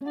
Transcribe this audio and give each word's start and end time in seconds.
Et 0.00 0.06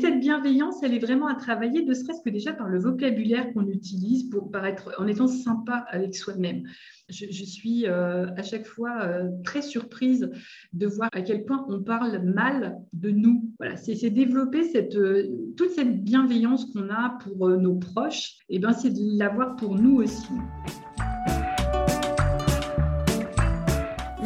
cette 0.00 0.18
bienveillance, 0.20 0.82
elle 0.82 0.94
est 0.94 0.98
vraiment 0.98 1.28
à 1.28 1.36
travailler, 1.36 1.84
ne 1.84 1.94
serait-ce 1.94 2.20
que 2.22 2.30
déjà 2.30 2.52
par 2.52 2.68
le 2.68 2.80
vocabulaire 2.80 3.52
qu'on 3.52 3.68
utilise 3.68 4.28
pour 4.28 4.50
paraître, 4.50 4.92
en 4.98 5.06
étant 5.06 5.28
sympa 5.28 5.86
avec 5.88 6.16
soi-même. 6.16 6.64
Je, 7.08 7.44
suis 7.44 7.86
euh, 7.86 8.26
à 8.36 8.42
chaque 8.42 8.66
fois 8.66 9.00
euh, 9.02 9.28
très 9.44 9.62
surprise 9.62 10.28
de 10.72 10.88
voir 10.88 11.08
à 11.12 11.22
quel 11.22 11.44
point 11.44 11.64
on 11.68 11.80
parle 11.82 12.20
mal 12.22 12.78
de 12.92 13.10
nous. 13.10 13.52
Voilà, 13.58 13.76
c'est 13.76 14.10
développer 14.10 14.64
euh, 14.96 15.28
toute 15.56 15.70
cette 15.70 16.02
bienveillance 16.02 16.64
qu'on 16.66 16.90
a 16.90 17.16
pour 17.22 17.48
nos 17.48 17.76
proches, 17.76 18.38
et 18.48 18.58
ben 18.58 18.72
c'est 18.72 18.90
de 18.90 19.18
l'avoir 19.18 19.54
pour 19.54 19.76
nous 19.76 20.02
aussi. 20.02 20.32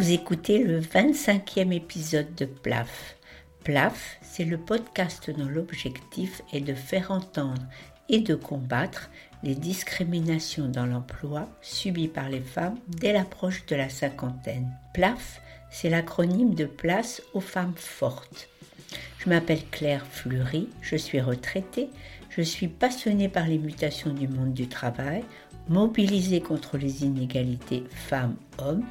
Vous 0.03 0.11
écoutez 0.11 0.59
le 0.59 0.80
25e 0.80 1.73
épisode 1.73 2.35
de 2.35 2.45
PLAF. 2.45 3.14
PLAF, 3.62 4.17
c'est 4.21 4.45
le 4.45 4.59
podcast 4.59 5.31
dont 5.31 5.46
l'objectif 5.46 6.43
est 6.53 6.61
de 6.61 6.75
faire 6.75 7.13
entendre 7.13 7.63
et 8.09 8.18
de 8.18 8.35
combattre 8.35 9.11
les 9.45 9.54
discriminations 9.54 10.67
dans 10.67 10.86
l'emploi 10.86 11.49
subies 11.62 12.09
par 12.09 12.29
les 12.31 12.40
femmes 12.40 12.81
dès 12.89 13.12
l'approche 13.12 13.64
de 13.67 13.76
la 13.76 13.89
cinquantaine. 13.89 14.76
PLAF, 14.93 15.40
c'est 15.71 15.89
l'acronyme 15.89 16.57
de 16.57 16.64
Place 16.64 17.23
aux 17.32 17.40
femmes 17.40 17.76
fortes. 17.76 18.48
Je 19.18 19.29
m'appelle 19.29 19.64
Claire 19.71 20.04
Fleury, 20.04 20.68
je 20.81 20.96
suis 20.96 21.21
retraitée, 21.21 21.90
je 22.29 22.43
suis 22.43 22.67
passionnée 22.67 23.29
par 23.29 23.46
les 23.46 23.59
mutations 23.59 24.12
du 24.12 24.26
monde 24.26 24.53
du 24.53 24.67
travail, 24.67 25.23
mobilisée 25.68 26.40
contre 26.40 26.76
les 26.76 27.04
inégalités 27.04 27.84
femmes-hommes 27.89 28.84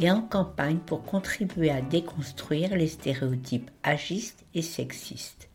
et 0.00 0.10
en 0.10 0.22
campagne 0.22 0.78
pour 0.78 1.04
contribuer 1.04 1.70
à 1.70 1.82
déconstruire 1.82 2.74
les 2.74 2.88
stéréotypes 2.88 3.70
agistes 3.82 4.44
et 4.54 4.62
sexistes. 4.62 5.48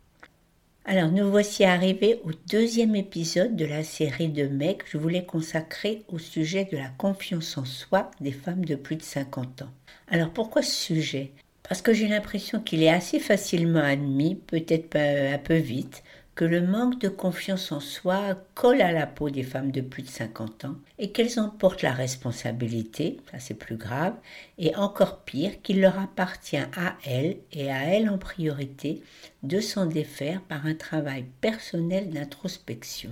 Alors 0.86 1.12
nous 1.12 1.30
voici 1.32 1.64
arrivés 1.64 2.22
au 2.26 2.30
deuxième 2.48 2.96
épisode 2.96 3.56
de 3.56 3.66
la 3.66 3.84
série 3.84 4.30
de 4.30 4.48
mecs 4.48 4.84
que 4.84 4.90
je 4.92 4.98
voulais 5.00 5.26
consacrer 5.26 6.04
au 6.10 6.20
sujet 6.20 6.66
de 6.66 6.78
la 6.78 6.90
confiance 6.90 7.58
en 7.58 7.66
soi 7.66 8.12
des 8.22 8.32
femmes 8.32 8.64
de 8.64 8.76
plus 8.76 8.96
de 8.96 9.02
50 9.02 9.64
ans. 9.64 9.72
Alors 10.10 10.30
pourquoi 10.30 10.62
ce 10.62 10.76
sujet? 10.76 11.32
Parce 11.68 11.82
que 11.82 11.94
j'ai 11.94 12.08
l'impression 12.08 12.60
qu'il 12.60 12.84
est 12.84 12.90
assez 12.90 13.20
facilement 13.20 13.80
admis, 13.80 14.36
peut-être 14.36 14.96
un 14.96 15.40
peu 15.40 15.56
vite, 15.56 16.04
que 16.36 16.46
le 16.46 16.62
manque 16.62 17.00
de 17.00 17.08
confiance 17.08 17.72
en 17.72 17.80
soi 17.80 18.36
colle 18.54 18.82
à 18.82 18.92
la 18.92 19.08
peau 19.08 19.30
des 19.30 19.44
femmes 19.44 19.72
de 19.72 19.80
plus 19.80 20.04
de 20.04 20.10
50 20.10 20.66
ans 20.66 20.76
et 21.00 21.12
qu'elles 21.12 21.40
en 21.40 21.50
portent 21.50 21.82
la 21.82 21.94
responsabilité, 21.94 23.18
ça 23.32 23.40
c'est 23.40 23.54
plus 23.54 23.78
grave, 23.78 24.16
et 24.58 24.76
encore 24.76 25.22
pire 25.22 25.62
qu'il 25.64 25.80
leur 25.80 25.98
appartient 25.98 26.58
à 26.58 26.98
elles 27.06 27.38
et 27.54 27.72
à 27.72 27.84
elles 27.86 28.10
en 28.10 28.18
priorité 28.18 29.02
de 29.44 29.62
s'en 29.62 29.86
défaire 29.86 30.42
par 30.42 30.66
un 30.66 30.76
travail 30.76 31.26
personnel 31.40 32.10
d'introspection. 32.10 33.12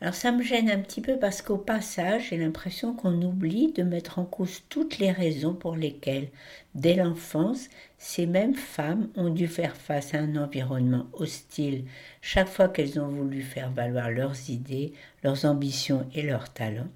Alors 0.00 0.14
ça 0.14 0.32
me 0.32 0.42
gêne 0.42 0.70
un 0.70 0.80
petit 0.80 1.00
peu 1.00 1.18
parce 1.18 1.40
qu'au 1.40 1.56
passage, 1.56 2.28
j'ai 2.28 2.36
l'impression 2.36 2.94
qu'on 2.94 3.22
oublie 3.22 3.72
de 3.72 3.82
mettre 3.82 4.18
en 4.18 4.24
cause 4.24 4.62
toutes 4.68 4.98
les 4.98 5.10
raisons 5.12 5.54
pour 5.54 5.76
lesquelles, 5.76 6.28
dès 6.74 6.94
l'enfance, 6.94 7.68
ces 8.06 8.26
mêmes 8.26 8.54
femmes 8.54 9.08
ont 9.16 9.30
dû 9.30 9.48
faire 9.48 9.74
face 9.74 10.12
à 10.12 10.18
un 10.18 10.36
environnement 10.36 11.06
hostile 11.14 11.86
chaque 12.20 12.48
fois 12.48 12.68
qu'elles 12.68 13.00
ont 13.00 13.08
voulu 13.08 13.40
faire 13.40 13.70
valoir 13.70 14.10
leurs 14.10 14.50
idées, 14.50 14.92
leurs 15.22 15.46
ambitions 15.46 16.06
et 16.14 16.20
leurs 16.20 16.52
talents, 16.52 16.90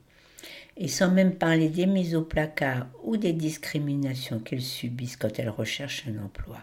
et 0.76 0.86
sans 0.86 1.10
même 1.10 1.34
parler 1.34 1.70
des 1.70 1.86
mises 1.86 2.14
au 2.14 2.20
placard 2.20 2.88
ou 3.04 3.16
des 3.16 3.32
discriminations 3.32 4.38
qu'elles 4.38 4.60
subissent 4.60 5.16
quand 5.16 5.38
elles 5.38 5.48
recherchent 5.48 6.04
un 6.06 6.22
emploi 6.22 6.58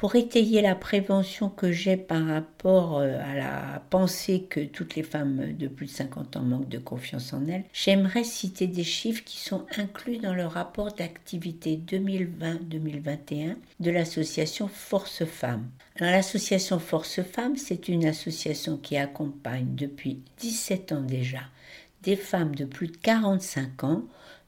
pour 0.00 0.16
étayer 0.16 0.62
la 0.62 0.74
prévention 0.74 1.50
que 1.50 1.72
j'ai 1.72 1.98
par 1.98 2.24
rapport 2.24 3.00
euh, 3.00 3.18
à 3.22 3.34
la 3.34 3.82
pensée 3.90 4.46
que 4.48 4.60
toutes 4.60 4.94
les 4.94 5.02
femmes 5.02 5.52
de 5.52 5.68
plus 5.68 5.84
de 5.84 5.90
50 5.90 6.36
ans 6.36 6.42
manquent 6.42 6.70
de 6.70 6.78
confiance 6.78 7.34
en 7.34 7.46
elles, 7.46 7.64
j'aimerais 7.74 8.24
citer 8.24 8.66
des 8.66 8.82
chiffres 8.82 9.22
qui 9.22 9.38
sont 9.38 9.66
inclus 9.76 10.16
dans 10.16 10.32
le 10.32 10.46
rapport 10.46 10.90
d'activité 10.94 11.78
2020-2021 11.86 13.56
de 13.80 13.90
l'association 13.90 14.68
Force 14.68 15.26
Femmes. 15.26 15.68
L'association 15.98 16.78
Force 16.78 17.20
Femmes, 17.20 17.58
c'est 17.58 17.88
une 17.88 18.06
association 18.06 18.78
qui 18.78 18.96
accompagne 18.96 19.74
depuis 19.74 20.22
17 20.38 20.92
ans 20.92 21.02
déjà 21.02 21.42
des 22.04 22.16
femmes 22.16 22.54
de 22.54 22.64
plus 22.64 22.86
de 22.86 22.96
45 22.96 23.84
ans 23.84 24.04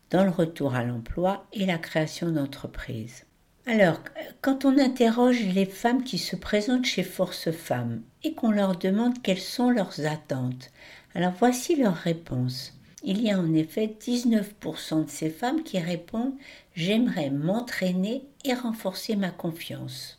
dans 0.08 0.24
le 0.24 0.30
retour 0.30 0.74
à 0.74 0.82
l'emploi 0.82 1.44
et 1.52 1.66
la 1.66 1.76
création 1.76 2.30
d'entreprises. 2.30 3.26
Alors, 3.66 4.00
quand 4.40 4.64
on 4.64 4.76
interroge 4.76 5.40
les 5.54 5.66
femmes 5.66 6.02
qui 6.02 6.18
se 6.18 6.34
présentent 6.34 6.84
chez 6.84 7.04
Force 7.04 7.52
Femmes 7.52 8.02
et 8.24 8.34
qu'on 8.34 8.50
leur 8.50 8.76
demande 8.76 9.22
quelles 9.22 9.38
sont 9.38 9.70
leurs 9.70 10.04
attentes, 10.04 10.70
alors 11.14 11.32
voici 11.38 11.76
leurs 11.76 11.94
réponses. 11.94 12.72
Il 13.04 13.20
y 13.20 13.30
a 13.30 13.38
en 13.38 13.54
effet 13.54 13.94
19% 14.00 15.04
de 15.04 15.10
ces 15.10 15.30
femmes 15.30 15.62
qui 15.62 15.78
répondent 15.78 16.34
J'aimerais 16.74 17.30
m'entraîner 17.30 18.24
et 18.44 18.54
renforcer 18.54 19.14
ma 19.14 19.30
confiance. 19.30 20.18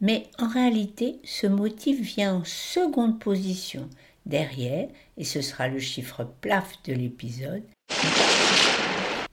Mais 0.00 0.26
en 0.38 0.48
réalité, 0.48 1.20
ce 1.24 1.46
motif 1.46 2.00
vient 2.00 2.36
en 2.36 2.44
seconde 2.44 3.20
position. 3.20 3.88
Derrière, 4.26 4.88
et 5.16 5.24
ce 5.24 5.42
sera 5.42 5.68
le 5.68 5.78
chiffre 5.78 6.24
plaf 6.40 6.82
de 6.84 6.92
l'épisode, 6.92 7.62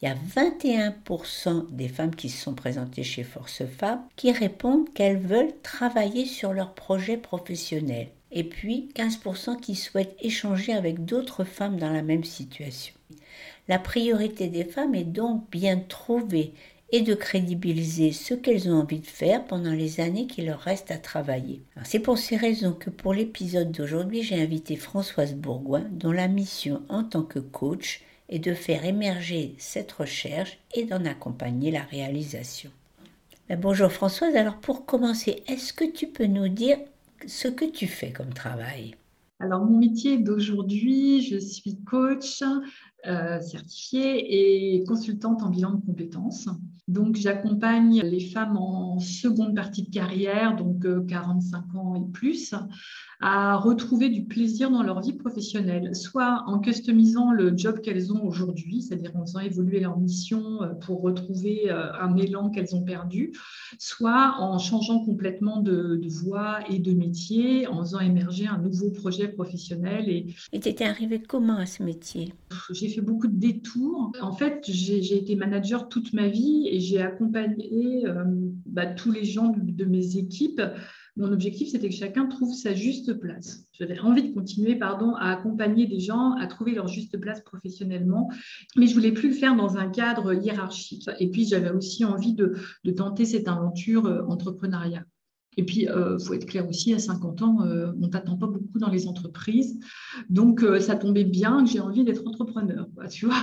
il 0.01 0.09
y 0.09 0.11
a 0.11 0.16
21% 0.16 1.72
des 1.72 1.88
femmes 1.88 2.16
qui 2.16 2.29
se 2.29 2.44
sont 2.44 2.53
présentées 2.53 3.03
chez 3.03 3.23
Force 3.23 3.63
Femmes 3.66 4.03
qui 4.16 4.31
répondent 4.31 4.91
qu'elles 4.94 5.19
veulent 5.19 5.53
travailler 5.63 6.25
sur 6.25 6.53
leur 6.53 6.73
projet 6.73 7.17
professionnel. 7.17 8.09
Et 8.31 8.44
puis 8.44 8.89
15% 8.95 9.59
qui 9.59 9.75
souhaitent 9.75 10.17
échanger 10.19 10.73
avec 10.73 11.05
d'autres 11.05 11.45
femmes 11.45 11.78
dans 11.78 11.91
la 11.91 12.01
même 12.01 12.25
situation. 12.25 12.94
La 13.67 13.79
priorité 13.79 14.47
des 14.47 14.66
femmes 14.66 14.95
est 14.95 15.05
donc 15.05 15.50
bien 15.50 15.78
trouver 15.78 16.53
et 16.91 17.01
de 17.01 17.16
crédibiliser 17.16 18.11
ce 18.11 18.34
qu'elles 18.34 18.69
ont 18.69 18.81
envie 18.81 19.00
de 19.00 19.07
faire 19.07 19.45
pendant 19.45 19.72
les 19.72 20.00
années 20.00 20.28
qui 20.28 20.44
leur 20.44 20.59
restent 20.59 20.91
à 20.91 20.97
travailler. 20.97 21.63
C'est 21.84 22.00
pour 22.00 22.17
ces 22.17 22.38
raisons 22.38 22.73
que 22.73 22.89
pour 22.89 23.13
l'épisode 23.13 23.72
d'aujourd'hui, 23.72 24.22
j'ai 24.22 24.39
invité 24.39 24.75
Françoise 24.75 25.34
Bourgoin, 25.34 25.85
dont 25.91 26.11
la 26.11 26.28
mission 26.28 26.84
en 26.89 27.03
tant 27.03 27.23
que 27.23 27.39
coach 27.39 28.01
et 28.29 28.39
de 28.39 28.53
faire 28.53 28.85
émerger 28.85 29.55
cette 29.57 29.91
recherche 29.91 30.57
et 30.73 30.85
d'en 30.85 31.05
accompagner 31.05 31.71
la 31.71 31.83
réalisation. 31.83 32.71
Ben, 33.47 33.59
bonjour 33.59 33.91
Françoise, 33.91 34.35
alors 34.35 34.57
pour 34.57 34.85
commencer, 34.85 35.43
est-ce 35.47 35.71
que 35.71 35.85
tu 35.85 36.07
peux 36.07 36.25
nous 36.25 36.47
dire 36.47 36.77
ce 37.27 37.47
que 37.47 37.65
tu 37.65 37.87
fais 37.87 38.11
comme 38.11 38.33
travail? 38.33 38.95
Alors, 39.39 39.65
mon 39.65 39.77
métier 39.77 40.17
d'aujourd'hui, 40.17 41.21
je 41.21 41.37
suis 41.37 41.77
coach 41.83 42.41
euh, 43.05 43.41
certifiée 43.41 44.77
et 44.77 44.83
consultante 44.85 45.43
en 45.43 45.49
bilan 45.49 45.71
de 45.71 45.85
compétences. 45.85 46.47
Donc, 46.88 47.16
j'accompagne 47.16 48.01
les 48.03 48.19
femmes 48.19 48.57
en 48.57 49.00
seconde 49.00 49.56
partie 49.56 49.81
de 49.81 49.90
carrière, 49.90 50.56
donc 50.56 50.85
45 51.07 51.57
euh, 51.57 51.78
ans 51.78 51.96
et 51.96 52.12
plus, 52.12 52.53
à 53.22 53.56
retrouver 53.56 54.09
du 54.09 54.25
plaisir 54.25 54.69
dans 54.69 54.84
leur 54.84 55.01
vie 55.01 55.13
professionnelle, 55.13 55.96
soit 55.96 56.44
en 56.46 56.59
customisant 56.59 57.31
le 57.31 57.57
job 57.57 57.81
qu'elles 57.81 58.13
ont 58.13 58.23
aujourd'hui, 58.23 58.84
c'est-à-dire 58.84 59.16
en 59.16 59.25
faisant 59.25 59.40
évoluer 59.40 59.79
leur 59.79 59.97
mission 59.97 60.62
euh, 60.62 60.73
pour 60.75 61.01
retrouver 61.01 61.72
euh, 61.72 61.91
un 62.00 62.16
élan 62.18 62.51
qu'elles 62.51 62.75
ont 62.75 62.84
perdu, 62.84 63.31
soit 63.79 64.35
en 64.40 64.59
changeant 64.59 65.03
complètement 65.03 65.62
de, 65.62 66.00
voie 66.07 66.59
et 66.69 66.78
de 66.78 66.94
métier, 66.94 67.66
en 67.66 67.79
faisant 67.79 68.00
émerger 68.00 68.46
un 68.46 68.59
nouveau 68.59 68.91
projet 68.91 69.28
professionnel. 69.28 70.07
Et 70.07 70.59
tu 70.59 70.69
étais 70.69 70.85
arrivée 70.85 71.19
comment 71.19 71.57
à 71.57 71.66
ce 71.66 71.81
métier? 71.81 72.34
J'ai 72.72 72.90
fait 72.90 73.02
beaucoup 73.02 73.28
de 73.28 73.38
détours. 73.38 74.12
En 74.22 74.34
fait, 74.34 74.66
j'ai 74.67 75.17
été 75.17 75.35
manager 75.35 75.90
toute 75.90 76.13
ma 76.13 76.28
vie 76.28 76.74
et 76.75 76.79
j'ai 76.79 77.01
accompagné 77.01 78.05
euh, 78.07 78.23
bah, 78.65 78.85
tous 78.85 79.11
les 79.11 79.23
gens 79.23 79.53
de 79.57 79.85
mes 79.85 80.17
équipes 80.17 80.61
mon 81.17 81.31
objectif, 81.31 81.69
c'était 81.69 81.87
que 81.87 81.95
chacun 81.95 82.25
trouve 82.27 82.53
sa 82.53 82.73
juste 82.73 83.13
place. 83.13 83.66
J'avais 83.72 83.99
envie 83.99 84.29
de 84.29 84.33
continuer 84.33 84.75
pardon, 84.75 85.16
à 85.16 85.31
accompagner 85.31 85.87
des 85.87 85.99
gens 85.99 86.33
à 86.33 86.45
trouver 86.47 86.73
leur 86.73 86.87
juste 86.87 87.17
place 87.19 87.41
professionnellement, 87.41 88.29
mais 88.75 88.87
je 88.87 88.93
voulais 88.93 89.13
plus 89.13 89.29
le 89.29 89.35
faire 89.35 89.55
dans 89.55 89.77
un 89.77 89.89
cadre 89.89 90.33
hiérarchique. 90.33 91.09
Et 91.19 91.29
puis, 91.29 91.45
j'avais 91.45 91.72
aussi 91.72 92.03
envie 92.03 92.33
de, 92.33 92.55
tenter 92.97 93.25
cette 93.25 93.47
aventure 93.47 94.05
euh, 94.05 94.23
entrepreneuriat. 94.28 95.03
Et 95.57 95.63
puis, 95.63 95.83
il 95.83 95.89
euh, 95.89 96.19
faut 96.19 96.33
être 96.33 96.45
clair 96.45 96.67
aussi, 96.67 96.93
à 96.93 96.99
50 96.99 97.41
ans, 97.41 97.61
euh, 97.61 97.93
on 97.95 98.07
ne 98.07 98.07
t'attend 98.07 98.35
pas 98.35 98.47
beaucoup 98.47 98.78
dans 98.79 98.89
les 98.89 99.07
entreprises. 99.07 99.79
Donc, 100.29 100.66
ça 100.81 100.95
tombait 100.97 101.23
bien 101.23 101.63
que 101.63 101.69
j'ai 101.69 101.79
envie 101.79 102.03
d'être 102.03 102.28
entrepreneur, 102.28 102.87
tu 103.09 103.25
vois. 103.28 103.41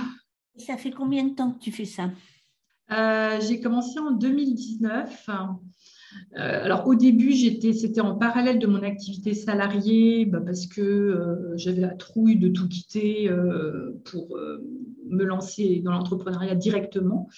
Ça 0.57 0.77
fait 0.77 0.91
combien 0.91 1.23
de 1.23 1.33
temps 1.33 1.51
que 1.51 1.59
tu 1.59 1.71
fais 1.71 1.85
ça? 1.85 2.11
J'ai 2.89 3.59
commencé 3.61 3.99
en 3.99 4.11
2019. 4.11 5.29
Euh, 6.37 6.63
alors 6.63 6.87
au 6.87 6.95
début, 6.95 7.33
c'était 7.33 8.01
en 8.01 8.15
parallèle 8.15 8.59
de 8.59 8.67
mon 8.67 8.81
activité 8.81 9.33
salariée 9.33 10.25
bah, 10.25 10.41
parce 10.41 10.67
que 10.67 10.81
euh, 10.81 11.57
j'avais 11.57 11.81
la 11.81 11.93
trouille 11.93 12.37
de 12.37 12.49
tout 12.49 12.67
quitter 12.67 13.29
euh, 13.29 13.99
pour 14.05 14.37
me 15.09 15.23
lancer 15.23 15.81
dans 15.83 15.91
l'entrepreneuriat 15.91 16.55
directement. 16.55 17.29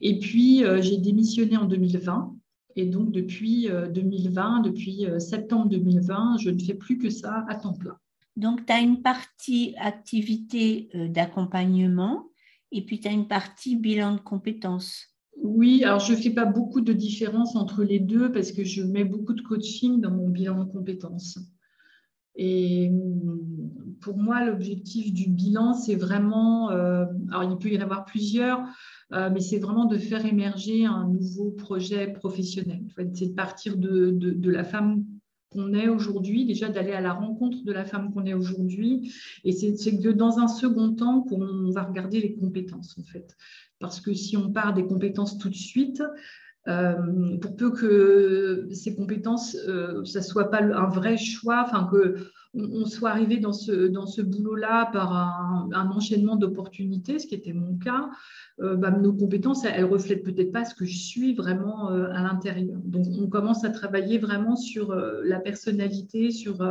Et 0.00 0.18
puis 0.18 0.64
j'ai 0.80 0.98
démissionné 0.98 1.56
en 1.56 1.66
2020 1.66 2.34
Et 2.76 2.86
donc, 2.86 3.12
depuis 3.12 3.68
2020, 3.94 4.60
depuis 4.60 5.06
septembre 5.18 5.68
2020, 5.68 6.38
je 6.38 6.50
ne 6.50 6.58
fais 6.58 6.74
plus 6.74 6.98
que 6.98 7.10
ça 7.10 7.44
à 7.48 7.54
temps 7.54 7.74
plein. 7.74 7.96
Donc, 8.36 8.64
tu 8.66 8.72
as 8.72 8.80
une 8.80 9.02
partie 9.02 9.74
activité 9.78 10.88
d'accompagnement 11.10 12.31
et 12.72 12.84
puis 12.84 12.98
tu 12.98 13.08
as 13.08 13.12
une 13.12 13.28
partie 13.28 13.76
bilan 13.76 14.14
de 14.14 14.20
compétences. 14.20 15.08
Oui, 15.36 15.82
alors 15.84 16.00
je 16.00 16.12
ne 16.12 16.18
fais 16.18 16.30
pas 16.30 16.44
beaucoup 16.44 16.80
de 16.80 16.92
différence 16.92 17.56
entre 17.56 17.84
les 17.84 18.00
deux 18.00 18.32
parce 18.32 18.52
que 18.52 18.64
je 18.64 18.82
mets 18.82 19.04
beaucoup 19.04 19.34
de 19.34 19.42
coaching 19.42 20.00
dans 20.00 20.10
mon 20.10 20.28
bilan 20.28 20.64
de 20.64 20.70
compétences. 20.70 21.38
Et 22.34 22.90
mm, 22.90 23.96
pour 24.00 24.16
moi, 24.16 24.44
l'objectif 24.44 25.12
du 25.12 25.28
bilan, 25.28 25.74
c'est 25.74 25.94
vraiment, 25.94 26.70
euh, 26.70 27.04
alors 27.30 27.44
il 27.44 27.56
peut 27.58 27.68
y 27.68 27.78
en 27.78 27.82
avoir 27.82 28.04
plusieurs, 28.04 28.60
euh, 29.12 29.30
mais 29.32 29.40
c'est 29.40 29.58
vraiment 29.58 29.84
de 29.84 29.98
faire 29.98 30.24
émerger 30.24 30.86
un 30.86 31.08
nouveau 31.08 31.50
projet 31.50 32.08
professionnel. 32.08 32.82
C'est 33.14 33.28
de 33.28 33.34
partir 33.34 33.76
de, 33.76 34.10
de, 34.10 34.50
la 34.50 34.64
femme 34.64 35.04
qu'on 35.52 35.74
est 35.74 35.88
aujourd'hui, 35.88 36.44
déjà 36.44 36.68
d'aller 36.68 36.92
à 36.92 37.00
la 37.00 37.12
rencontre 37.12 37.64
de 37.64 37.72
la 37.72 37.84
femme 37.84 38.12
qu'on 38.12 38.24
est 38.24 38.34
aujourd'hui. 38.34 39.12
Et 39.44 39.52
c'est 39.52 39.98
que 39.98 40.08
dans 40.08 40.38
un 40.38 40.48
second 40.48 40.94
temps 40.94 41.22
qu'on 41.22 41.70
va 41.70 41.82
regarder 41.82 42.20
les 42.20 42.34
compétences, 42.34 42.96
en 42.98 43.04
fait. 43.04 43.36
Parce 43.78 44.00
que 44.00 44.14
si 44.14 44.36
on 44.36 44.52
part 44.52 44.74
des 44.74 44.84
compétences 44.84 45.38
tout 45.38 45.48
de 45.48 45.54
suite, 45.54 46.02
euh, 46.68 47.36
pour 47.38 47.56
peu 47.56 47.70
que 47.72 48.68
ces 48.72 48.94
compétences, 48.94 49.56
euh, 49.66 50.04
ça 50.04 50.22
soit 50.22 50.50
pas 50.50 50.62
un 50.62 50.88
vrai 50.88 51.16
choix, 51.16 51.64
enfin 51.66 51.88
que 51.90 52.16
on, 52.54 52.84
soit 52.84 53.10
arrivé 53.10 53.38
dans 53.38 53.52
ce, 53.52 54.22
boulot-là 54.22 54.90
par 54.92 55.12
un, 55.14 55.90
enchaînement 55.90 56.36
d'opportunités, 56.36 57.18
ce 57.18 57.26
qui 57.26 57.34
était 57.34 57.52
mon 57.52 57.76
cas, 57.76 58.10
euh, 58.60 58.76
bah, 58.76 58.90
nos 58.90 59.12
compétences, 59.12 59.64
elles, 59.64 59.84
ne 59.84 59.90
reflètent 59.90 60.24
peut-être 60.24 60.52
pas 60.52 60.64
ce 60.64 60.74
que 60.74 60.84
je 60.84 60.96
suis 60.96 61.34
vraiment 61.34 61.88
à 61.88 62.22
l'intérieur. 62.22 62.78
Donc, 62.84 63.06
on 63.18 63.28
commence 63.28 63.64
à 63.64 63.70
travailler 63.70 64.18
vraiment 64.18 64.56
sur 64.56 64.94
la 64.94 65.40
personnalité, 65.40 66.30
sur 66.30 66.62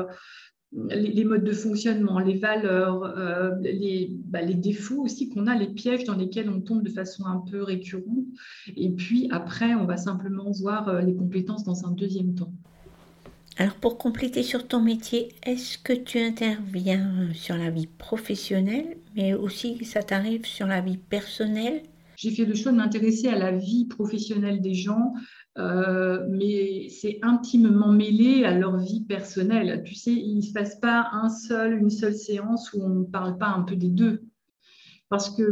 les, 0.74 1.26
modes 1.26 1.44
de 1.44 1.52
fonctionnement, 1.52 2.20
les 2.20 2.38
valeurs, 2.38 3.04
euh, 3.18 3.52
bah, 4.26 4.42
les, 4.42 4.54
défauts 4.54 5.04
aussi 5.04 5.30
qu'on 5.30 5.48
a, 5.48 5.56
les 5.56 5.68
pièges 5.68 6.06
dans 6.06 6.16
lesquels 6.16 6.50
on 6.50 6.62
tombe 6.62 6.84
de 6.84 6.90
façon 6.90 7.26
un 7.26 7.40
peu 7.40 7.62
récurrente. 7.62 8.26
Et 8.76 8.90
puis 8.92 9.28
après, 9.32 9.76
on 9.76 9.86
va 9.86 9.98
simplement 9.98 10.50
voir 10.52 10.88
euh, 10.88 11.02
les 11.02 11.14
compétences 11.14 11.64
dans 11.64 11.86
un 11.86 11.92
deuxième 11.92 12.36
temps. 12.36 12.54
Alors 13.58 13.76
pour 13.76 13.98
compléter 13.98 14.44
sur 14.44 14.68
ton 14.68 14.82
métier, 14.82 15.30
est-ce 15.44 15.78
que 15.78 15.94
tu 15.94 16.20
interviens 16.20 17.30
sur 17.34 17.58
la 17.58 17.70
vie 17.70 17.88
professionnelle, 17.88 18.98
mais 19.16 19.34
aussi 19.34 19.84
ça 19.86 20.02
t'arrive 20.02 20.46
sur 20.46 20.68
la 20.68 20.82
vie 20.82 20.98
personnelle? 20.98 21.84
J'ai 22.16 22.32
fait 22.32 22.46
le 22.46 22.56
choix 22.56 22.72
de 22.72 22.78
m'intéresser 22.78 23.28
à 23.30 23.38
la 23.38 23.52
vie 23.52 23.86
professionnelle 23.86 24.62
des 24.62 24.74
gens 24.74 25.14
euh, 25.58 26.26
mais 26.30 26.88
c'est 26.90 27.20
intimement 27.22 27.92
mêlé 27.92 28.46
à 28.46 28.58
leur 28.58 28.78
vie 28.78 29.02
personnelle. 29.02 29.84
Tu 29.86 29.96
sais, 29.96 30.14
il 30.14 30.38
ne 30.38 30.42
se 30.42 30.54
passe 30.54 30.80
pas 30.80 31.10
un 31.12 31.30
seul, 31.30 31.78
une 31.78 31.90
seule 31.90 32.16
séance 32.16 32.72
où 32.74 32.82
on 32.82 32.90
ne 32.90 33.04
parle 33.04 33.38
pas 33.38 33.50
un 33.50 33.64
peu 33.64 33.76
des 33.76 33.90
deux. 33.90 34.24
Parce 35.10 35.30
que 35.30 35.44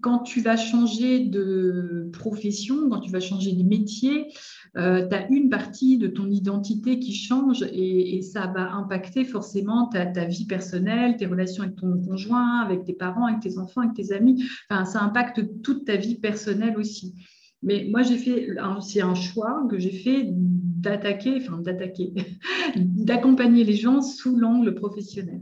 quand 0.00 0.20
tu 0.20 0.40
vas 0.40 0.56
changer 0.56 1.20
de 1.20 2.10
profession, 2.12 2.88
quand 2.90 2.98
tu 2.98 3.12
vas 3.12 3.20
changer 3.20 3.52
de 3.52 3.62
métier, 3.62 4.26
euh, 4.76 5.06
tu 5.08 5.14
as 5.14 5.28
une 5.30 5.50
partie 5.50 5.98
de 5.98 6.08
ton 6.08 6.28
identité 6.30 6.98
qui 6.98 7.14
change 7.14 7.62
et, 7.72 8.22
ça 8.22 8.46
va 8.46 8.72
impacter 8.72 9.24
forcément 9.24 9.86
ta, 9.86 10.06
ta, 10.06 10.24
vie 10.24 10.46
personnelle, 10.46 11.16
tes 11.16 11.26
relations 11.26 11.62
avec 11.62 11.76
ton 11.76 12.00
conjoint, 12.00 12.60
avec 12.60 12.84
tes 12.84 12.92
parents, 12.94 13.26
avec 13.26 13.40
tes 13.40 13.58
enfants, 13.58 13.82
avec 13.82 13.94
tes 13.94 14.12
amis. 14.12 14.44
Enfin, 14.68 14.84
ça 14.84 15.02
impacte 15.02 15.62
toute 15.62 15.84
ta 15.84 15.96
vie 15.96 16.16
personnelle 16.16 16.76
aussi. 16.76 17.14
Mais 17.62 17.86
moi, 17.90 18.02
j'ai 18.02 18.18
fait, 18.18 18.48
c'est 18.82 19.00
un 19.00 19.14
choix 19.14 19.66
que 19.70 19.78
j'ai 19.78 19.92
fait 19.92 20.26
d'attaquer, 20.30 21.36
enfin 21.40 21.58
d'attaquer, 21.58 22.12
d'accompagner 22.76 23.64
les 23.64 23.74
gens 23.74 24.02
sous 24.02 24.36
l'angle 24.36 24.74
professionnel. 24.74 25.40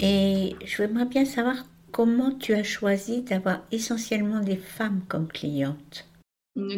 Et 0.00 0.54
je 0.64 0.82
voudrais 0.82 1.06
bien 1.06 1.24
savoir 1.24 1.56
comment 1.98 2.30
tu 2.30 2.54
as 2.54 2.62
choisi 2.62 3.22
d'avoir 3.22 3.66
essentiellement 3.72 4.38
des 4.38 4.54
femmes 4.54 5.00
comme 5.08 5.26
clientes. 5.26 6.06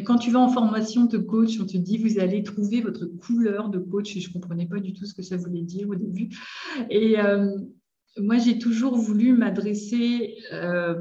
Quand 0.06 0.16
tu 0.16 0.30
vas 0.30 0.38
en 0.38 0.48
formation 0.48 1.04
de 1.04 1.18
coach, 1.18 1.58
on 1.60 1.66
te 1.66 1.76
dit 1.76 1.98
vous 1.98 2.18
allez 2.18 2.42
trouver 2.42 2.80
votre 2.80 3.04
couleur 3.04 3.68
de 3.68 3.78
coach. 3.78 4.16
Et 4.16 4.20
je 4.20 4.28
ne 4.28 4.32
comprenais 4.32 4.64
pas 4.64 4.80
du 4.80 4.94
tout 4.94 5.04
ce 5.04 5.12
que 5.12 5.20
ça 5.20 5.36
voulait 5.36 5.60
dire 5.60 5.90
au 5.90 5.94
début. 5.94 6.30
Et, 6.88 7.20
euh, 7.20 7.54
moi, 8.16 8.38
j'ai 8.38 8.58
toujours 8.58 8.96
voulu 8.96 9.34
m'adresser 9.34 10.36
euh, 10.54 10.94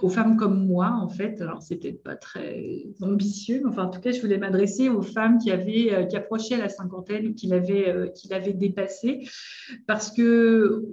aux 0.00 0.08
femmes 0.08 0.36
comme 0.36 0.66
moi, 0.66 0.96
en 1.02 1.08
fait. 1.08 1.40
Alors, 1.40 1.60
c'est 1.60 1.76
peut-être 1.76 2.02
pas 2.04 2.14
très 2.14 2.84
ambitieux, 3.02 3.60
mais 3.64 3.70
enfin, 3.70 3.86
en 3.86 3.90
tout 3.90 4.00
cas, 4.00 4.12
je 4.12 4.20
voulais 4.20 4.38
m'adresser 4.38 4.88
aux 4.88 5.02
femmes 5.02 5.38
qui 5.38 5.50
avaient, 5.50 5.92
euh, 5.92 6.04
qui 6.04 6.16
approchaient 6.16 6.58
la 6.58 6.68
cinquantaine 6.68 7.26
ou 7.26 7.34
qui 7.34 7.48
l'avaient, 7.48 8.12
qui 8.14 8.28
l'avaient 8.28 8.54
dépassé, 8.54 9.28
parce 9.88 10.12
que 10.12 10.84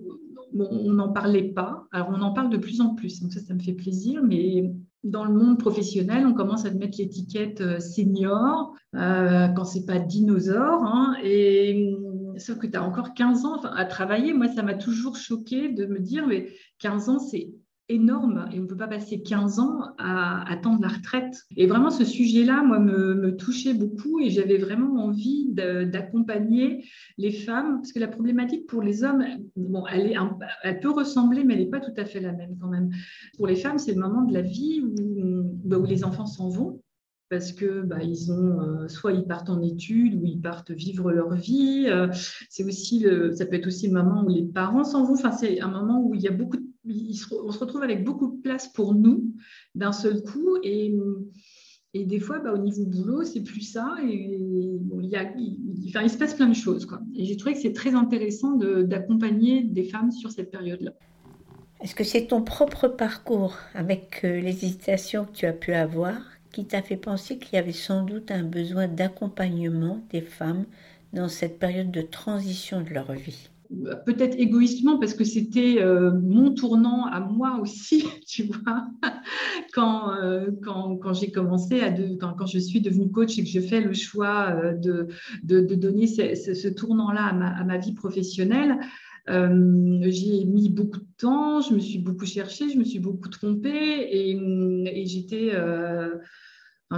on 0.57 0.93
n'en 0.93 1.09
parlait 1.09 1.49
pas. 1.49 1.87
Alors, 1.91 2.09
on 2.11 2.21
en 2.21 2.33
parle 2.33 2.49
de 2.49 2.57
plus 2.57 2.81
en 2.81 2.95
plus, 2.95 3.21
donc 3.21 3.33
ça, 3.33 3.39
ça 3.39 3.53
me 3.53 3.59
fait 3.59 3.73
plaisir, 3.73 4.21
mais 4.23 4.71
dans 5.03 5.25
le 5.25 5.33
monde 5.33 5.57
professionnel, 5.57 6.25
on 6.27 6.33
commence 6.33 6.65
à 6.65 6.71
mettre 6.71 6.97
l'étiquette 6.99 7.79
senior 7.79 8.73
euh, 8.95 9.47
quand 9.49 9.65
c'est 9.65 9.85
pas 9.85 9.99
dinosaure. 9.99 10.83
Hein, 10.83 11.15
et 11.23 11.95
sauf 12.37 12.57
que 12.59 12.67
tu 12.67 12.77
as 12.77 12.83
encore 12.83 13.13
15 13.13 13.45
ans 13.45 13.61
à 13.61 13.85
travailler. 13.85 14.33
Moi, 14.33 14.47
ça 14.47 14.63
m'a 14.63 14.75
toujours 14.75 15.15
choqué 15.15 15.69
de 15.69 15.85
me 15.85 15.99
dire, 15.99 16.27
mais 16.27 16.49
15 16.79 17.09
ans, 17.09 17.19
c'est 17.19 17.51
énorme 17.91 18.49
et 18.51 18.59
on 18.59 18.63
ne 18.63 18.67
peut 18.67 18.77
pas 18.77 18.87
passer 18.87 19.21
15 19.21 19.59
ans 19.59 19.93
à 19.97 20.49
attendre 20.49 20.81
la 20.81 20.87
retraite. 20.87 21.43
Et 21.55 21.67
vraiment, 21.67 21.91
ce 21.91 22.05
sujet-là, 22.05 22.63
moi, 22.63 22.79
me, 22.79 23.35
touchait 23.35 23.73
beaucoup 23.73 24.19
et 24.19 24.29
j'avais 24.29 24.57
vraiment 24.57 25.03
envie 25.03 25.49
d'accompagner 25.51 26.85
les 27.17 27.31
femmes 27.31 27.77
parce 27.77 27.91
que 27.91 27.99
la 27.99 28.07
problématique 28.07 28.67
pour 28.67 28.81
les 28.81 29.03
hommes, 29.03 29.23
bon, 29.55 29.85
elle, 29.87 30.07
est 30.07 30.15
elle 30.63 30.79
peut 30.79 30.91
ressembler, 30.91 31.43
mais 31.43 31.53
elle 31.53 31.61
n'est 31.61 31.69
pas 31.69 31.79
tout 31.79 31.93
à 31.97 32.05
fait 32.05 32.19
la 32.19 32.33
même 32.33 32.57
quand 32.59 32.67
même. 32.67 32.89
Pour 33.37 33.47
les 33.47 33.55
femmes, 33.55 33.77
c'est 33.77 33.93
le 33.93 34.01
moment 34.01 34.23
de 34.23 34.33
la 34.33 34.41
vie 34.41 34.81
où, 34.81 35.43
bah, 35.63 35.77
où 35.77 35.85
les 35.85 36.03
enfants 36.03 36.25
s'en 36.25 36.49
vont 36.49 36.81
parce 37.29 37.53
que 37.53 37.81
bah, 37.81 38.03
ils 38.03 38.29
ont 38.31 38.59
euh, 38.59 38.87
soit 38.89 39.13
ils 39.13 39.23
partent 39.23 39.49
en 39.49 39.61
études 39.61 40.15
ou 40.15 40.25
ils 40.25 40.41
partent 40.41 40.71
vivre 40.71 41.11
leur 41.11 41.33
vie. 41.33 41.85
Euh, 41.87 42.09
c'est 42.49 42.65
aussi 42.65 43.05
ça 43.33 43.45
peut 43.45 43.55
être 43.55 43.67
aussi 43.67 43.87
le 43.87 43.93
moment 43.93 44.25
où 44.25 44.29
les 44.29 44.43
parents 44.43 44.83
s'en 44.83 45.05
vont. 45.05 45.13
Enfin, 45.13 45.31
c'est 45.31 45.61
un 45.61 45.69
moment 45.69 46.03
où 46.03 46.13
il 46.13 46.21
y 46.21 46.27
a 46.27 46.31
beaucoup, 46.31 46.57
on 46.85 47.51
se 47.51 47.59
retrouve 47.59 47.83
avec 47.83 48.03
beaucoup 48.03 48.35
de 48.35 48.41
place 48.41 48.67
pour 48.67 48.95
nous 48.95 49.33
d'un 49.75 49.91
seul 49.91 50.21
coup 50.23 50.57
et 50.63 50.93
et 51.93 52.05
des 52.05 52.19
fois, 52.19 52.39
bah, 52.39 52.53
au 52.53 52.57
niveau 52.57 52.85
boulot, 52.85 53.23
c'est 53.23 53.41
plus 53.41 53.61
ça. 53.61 53.97
Et 54.01 54.13
il, 54.13 55.09
y 55.09 55.15
a, 55.17 56.07
se 56.07 56.17
passe 56.17 56.35
plein 56.35 56.47
de 56.47 56.55
choses. 56.55 56.85
Quoi. 56.85 57.01
Et 57.15 57.25
j'ai 57.25 57.35
trouvé 57.35 57.53
que 57.53 57.61
c'est 57.61 57.73
très 57.73 57.95
intéressant 57.95 58.53
d'accompagner 58.53 59.63
des 59.63 59.83
femmes 59.83 60.11
sur 60.11 60.31
cette 60.31 60.51
période-là. 60.51 60.91
Est-ce 61.81 61.95
que 61.95 62.03
c'est 62.03 62.27
ton 62.27 62.43
propre 62.43 62.87
parcours 62.87 63.57
avec 63.73 64.21
euh, 64.23 64.39
les 64.39 64.63
hésitations 64.65 65.25
que 65.25 65.31
tu 65.31 65.45
as 65.47 65.53
pu 65.53 65.73
avoir 65.73 66.15
qui 66.51 66.65
t'a 66.65 66.81
fait 66.81 66.97
penser 66.97 67.39
qu'il 67.39 67.55
y 67.55 67.57
avait 67.57 67.71
sans 67.71 68.03
doute 68.03 68.29
un 68.29 68.43
besoin 68.43 68.87
d'accompagnement 68.87 69.99
des 70.11 70.21
femmes 70.21 70.65
dans 71.11 71.27
cette 71.27 71.59
période 71.59 71.91
de 71.91 72.01
transition 72.01 72.81
de 72.81 72.89
leur 72.89 73.11
vie? 73.13 73.49
Peut-être 74.05 74.37
égoïstement 74.37 74.99
parce 74.99 75.13
que 75.13 75.23
c'était 75.23 75.81
euh, 75.81 76.11
mon 76.11 76.53
tournant 76.53 77.05
à 77.05 77.19
moi 77.19 77.59
aussi, 77.61 78.05
tu 78.27 78.43
vois, 78.43 78.87
quand, 79.73 80.13
euh, 80.15 80.51
quand, 80.61 80.97
quand 80.97 81.13
j'ai 81.13 81.31
commencé 81.31 81.81
à 81.81 81.91
quand, 82.19 82.33
quand, 82.33 82.45
je 82.45 82.59
suis 82.59 82.81
devenue 82.81 83.11
coach 83.11 83.37
et 83.37 83.43
que 83.43 83.49
je 83.49 83.59
fais 83.59 83.81
le 83.81 83.93
choix 83.93 84.51
euh, 84.51 84.73
de, 84.73 85.07
de, 85.43 85.61
de, 85.61 85.75
donner 85.75 86.07
ce, 86.07 86.67
tournant-là 86.67 87.25
à 87.27 87.33
ma, 87.33 87.47
à 87.47 87.63
ma, 87.63 87.77
vie 87.77 87.93
professionnelle. 87.93 88.77
j'ai 89.27 90.45
mis 90.45 90.69
beaucoup 90.69 90.99
de 90.99 91.07
temps, 91.17 91.61
je 91.61 91.73
me 91.73 91.79
suis 91.79 91.99
beaucoup 91.99 92.25
cherchée, 92.25 92.69
je 92.69 92.77
me 92.77 92.83
suis 92.83 92.99
beaucoup 92.99 93.29
trompée 93.29 94.07
et 94.11 95.05
j'étais 95.05 95.51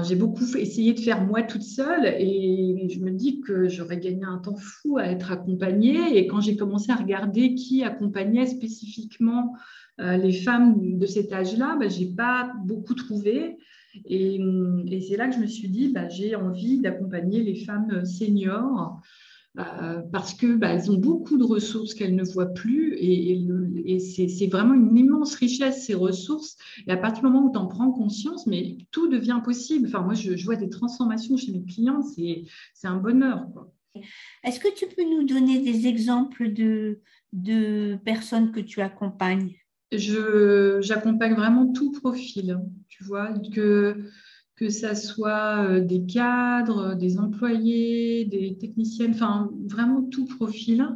j'ai 0.01 0.15
beaucoup 0.15 0.45
essayé 0.55 0.93
de 0.93 0.99
faire 0.99 1.23
moi 1.23 1.43
toute 1.43 1.61
seule 1.61 2.05
et 2.17 2.87
je 2.89 2.99
me 2.99 3.11
dis 3.11 3.41
que 3.41 3.69
j'aurais 3.69 3.99
gagné 3.99 4.23
un 4.23 4.39
temps 4.39 4.55
fou 4.55 4.97
à 4.97 5.05
être 5.05 5.31
accompagnée. 5.31 6.17
Et 6.17 6.25
quand 6.25 6.41
j'ai 6.41 6.55
commencé 6.55 6.91
à 6.91 6.95
regarder 6.95 7.53
qui 7.53 7.83
accompagnait 7.83 8.47
spécifiquement 8.47 9.55
euh, 10.01 10.17
les 10.17 10.33
femmes 10.33 10.97
de 10.97 11.05
cet 11.05 11.31
âge-là, 11.31 11.77
bah, 11.79 11.89
je 11.89 11.99
n'ai 11.99 12.07
pas 12.07 12.51
beaucoup 12.65 12.95
trouvé. 12.95 13.57
Et, 14.05 14.39
c'est 15.07 15.17
là 15.17 15.27
que 15.27 15.35
je 15.35 15.39
me 15.39 15.45
suis 15.45 15.69
dit, 15.69 15.89
bah, 15.89 16.09
j'ai 16.09 16.35
envie 16.35 16.79
d'accompagner 16.79 17.43
les 17.43 17.55
femmes 17.55 18.03
seniors 18.03 18.99
euh, 19.59 20.01
parce 20.11 20.33
qu'elles 20.33 20.57
bah, 20.57 20.75
ont 20.89 20.97
beaucoup 20.97 21.37
de 21.37 21.43
ressources 21.43 21.93
qu'elles 21.93 22.15
ne 22.15 22.23
voient 22.23 22.53
plus 22.55 22.95
et, 22.97 23.45
c'est 23.99 24.47
vraiment 24.47 24.73
une 24.73 24.97
immense 24.97 25.35
richesse, 25.35 25.85
ces 25.85 25.93
ressources. 25.93 26.57
Et 26.87 26.91
à 26.91 26.97
partir 26.97 27.23
du 27.23 27.29
moment 27.29 27.47
où 27.47 27.51
tu 27.51 27.57
en 27.57 27.67
prends 27.67 27.91
conscience, 27.91 28.47
mais 28.47 28.77
tout 28.91 29.07
devient 29.07 29.41
possible. 29.43 29.87
Enfin, 29.87 30.01
moi, 30.01 30.13
je, 30.13 30.43
vois 30.43 30.55
des 30.55 30.69
transformations 30.69 31.37
chez 31.37 31.51
mes 31.51 31.63
clients, 31.63 32.01
c'est 32.01 32.45
un 32.87 32.97
bonheur. 32.97 33.47
Est-ce 34.43 34.59
que 34.59 34.73
tu 34.73 34.87
peux 34.87 35.03
nous 35.03 35.23
donner 35.23 35.59
des 35.59 35.87
exemples 35.87 36.51
de, 36.51 36.99
de 37.31 37.97
personnes 38.03 38.51
que 38.51 38.59
tu 38.59 38.81
accompagnes? 38.81 39.55
J'accompagne 39.91 41.35
vraiment 41.35 41.71
tout 41.71 41.91
profil, 41.91 42.59
tu 42.87 43.03
vois, 43.03 43.33
que, 43.53 44.09
que 44.55 44.69
ça 44.69 44.95
soit 44.95 45.65
euh, 45.67 45.79
des 45.81 46.05
cadres, 46.05 46.95
des 46.95 47.19
employés, 47.19 48.25
des 48.25 48.57
techniciennes, 48.57 49.11
enfin 49.11 49.51
vraiment 49.65 50.01
tout 50.03 50.25
profil. 50.25 50.87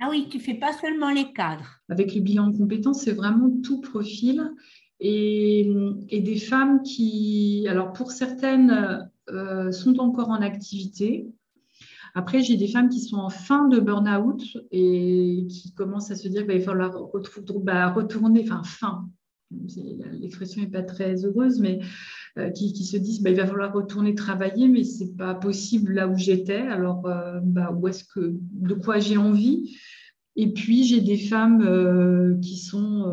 Ah 0.00 0.08
oui, 0.10 0.28
tu 0.30 0.40
fais 0.40 0.54
pas 0.54 0.72
seulement 0.72 1.10
les 1.10 1.32
cadres. 1.32 1.80
Avec 1.88 2.14
le 2.14 2.20
bilan 2.20 2.48
de 2.48 2.58
compétences, 2.58 3.02
c'est 3.02 3.12
vraiment 3.12 3.50
tout 3.62 3.80
profil. 3.80 4.52
Et, 5.00 5.70
des 6.10 6.38
femmes 6.38 6.82
qui, 6.82 7.66
alors 7.68 7.92
pour 7.92 8.10
certaines, 8.10 9.10
euh, 9.30 9.72
sont 9.72 9.98
encore 9.98 10.30
en 10.30 10.40
activité. 10.42 11.26
Après, 12.14 12.42
j'ai 12.42 12.56
des 12.56 12.68
femmes 12.68 12.88
qui 12.88 13.00
sont 13.00 13.18
en 13.18 13.28
fin 13.28 13.68
de 13.68 13.78
burn-out 13.78 14.42
et 14.70 15.46
qui 15.50 15.74
commencent 15.74 16.10
à 16.10 16.16
se 16.16 16.28
dire 16.28 16.46
qu'il 16.46 16.58
va 16.58 16.64
falloir 16.64 17.10
bah, 17.62 17.92
retourner, 17.92 18.42
enfin 18.42 18.62
fin, 18.64 19.06
l'expression 19.50 20.62
n'est 20.62 20.70
pas 20.70 20.82
très 20.82 21.26
heureuse, 21.26 21.60
mais 21.60 21.80
euh, 22.38 22.50
qui, 22.50 22.84
se 22.84 22.98
disent 22.98 23.22
bah, 23.22 23.30
il 23.30 23.36
va 23.36 23.46
falloir 23.46 23.72
retourner 23.72 24.14
travailler, 24.14 24.68
mais 24.68 24.84
ce 24.84 25.04
n'est 25.04 25.10
pas 25.12 25.34
possible 25.34 25.94
là 25.94 26.06
où 26.06 26.18
j'étais. 26.18 26.58
Alors, 26.58 27.06
euh, 27.06 27.40
bah, 27.42 27.72
où 27.72 27.88
est-ce 27.88 28.04
que, 28.04 28.34
de 28.52 28.74
quoi 28.74 28.98
j'ai 28.98 29.16
envie? 29.16 29.74
Et 30.36 30.52
puis, 30.52 30.84
j'ai 30.84 31.00
des 31.00 31.16
femmes 31.16 31.62
euh, 31.62 32.36
qui, 32.42 32.58
sont, 32.58 33.10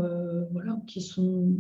voilà, 0.51 0.77
qui 0.87 0.99
sont 0.99 1.55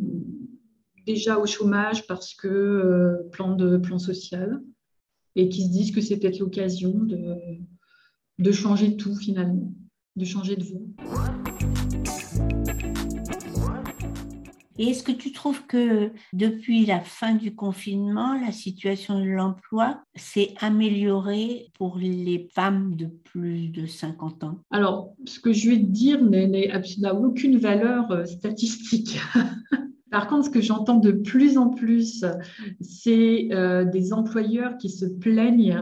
déjà 1.05 1.39
au 1.39 1.45
chômage 1.45 2.05
parce 2.05 2.33
que 2.33 3.21
plan, 3.31 3.55
de, 3.55 3.77
plan 3.77 3.97
social 3.97 4.61
et 5.35 5.47
qui 5.47 5.63
se 5.63 5.71
disent 5.71 5.91
que 5.91 6.01
c'est 6.01 6.17
peut-être 6.17 6.39
l'occasion 6.39 6.99
de, 6.99 7.37
de 8.39 8.51
changer 8.51 8.97
tout 8.97 9.15
finalement, 9.15 9.73
de 10.17 10.25
changer 10.25 10.57
de 10.57 10.63
voie. 10.63 11.42
Et 14.79 14.89
est-ce 14.89 15.03
que 15.03 15.11
tu 15.11 15.31
trouves 15.31 15.65
que 15.67 16.11
depuis 16.33 16.85
la 16.85 16.99
fin 16.99 17.35
du 17.35 17.53
confinement, 17.53 18.39
la 18.39 18.51
situation 18.51 19.19
de 19.19 19.29
l'emploi 19.29 20.01
s'est 20.15 20.55
améliorée 20.59 21.67
pour 21.77 21.97
les 21.99 22.47
femmes 22.53 22.95
de 22.95 23.05
plus 23.05 23.69
de 23.69 23.85
50 23.85 24.43
ans? 24.43 24.59
Alors, 24.71 25.13
ce 25.25 25.39
que 25.39 25.53
je 25.53 25.69
vais 25.69 25.77
te 25.77 25.85
dire 25.85 26.21
n'a 26.23 27.13
aucune 27.13 27.57
valeur 27.57 28.11
euh, 28.11 28.25
statistique. 28.25 29.19
Par 30.11 30.27
contre, 30.27 30.45
ce 30.45 30.49
que 30.51 30.61
j'entends 30.61 30.97
de 30.97 31.11
plus 31.11 31.57
en 31.57 31.69
plus, 31.69 32.23
c'est 32.81 33.47
euh, 33.51 33.83
des 33.83 34.13
employeurs 34.13 34.77
qui 34.77 34.89
se 34.89 35.05
plaignent 35.05 35.81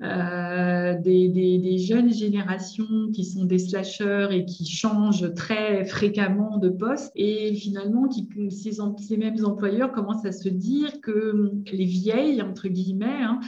euh, 0.00 0.98
des, 0.98 1.78
jeunes 1.78 2.12
générations 2.12 3.10
qui 3.12 3.24
sont 3.24 3.44
des 3.44 3.58
slasheurs 3.58 4.32
et 4.32 4.44
qui 4.44 4.66
changent 4.66 5.32
très 5.34 5.84
fréquemment 5.84 6.58
de 6.58 6.68
poste. 6.68 7.12
Et 7.14 7.54
finalement, 7.54 8.08
ces, 8.50 9.16
mêmes 9.16 9.44
employeurs 9.44 9.92
commencent 9.92 10.24
à 10.24 10.32
se 10.32 10.48
dire 10.48 11.00
que 11.00 11.52
les 11.70 11.84
vieilles, 11.84 12.42
entre 12.42 12.68
guillemets, 12.68 13.22
hein, 13.22 13.40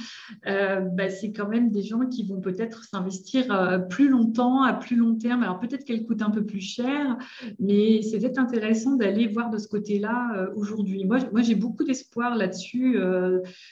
euh, 0.47 0.81
bah, 0.81 1.09
c'est 1.09 1.33
quand 1.33 1.49
même 1.49 1.71
des 1.71 1.83
gens 1.83 2.07
qui 2.07 2.25
vont 2.25 2.41
peut-être 2.41 2.85
s'investir 2.85 3.53
euh, 3.53 3.79
plus 3.79 4.09
longtemps, 4.09 4.63
à 4.63 4.75
plus 4.75 4.97
long 4.97 5.17
terme. 5.17 5.43
Alors 5.43 5.59
peut-être 5.59 5.85
qu'elles 5.85 6.05
coûtent 6.05 6.23
un 6.23 6.31
peu 6.31 6.45
plus 6.45 6.61
cher, 6.61 7.17
mais 7.59 8.03
c'est 8.03 8.19
peut-être 8.19 8.39
intéressant 8.39 8.97
d'aller 8.97 9.27
voir 9.27 9.51
de 9.51 9.59
ce 9.59 9.67
côté-là 9.67 10.51
aujourd'hui. 10.57 11.05
Moi, 11.05 11.19
moi 11.33 11.43
j'ai 11.43 11.55
beaucoup 11.55 11.85
d'espoir 11.85 12.37
là-dessus, 12.37 12.99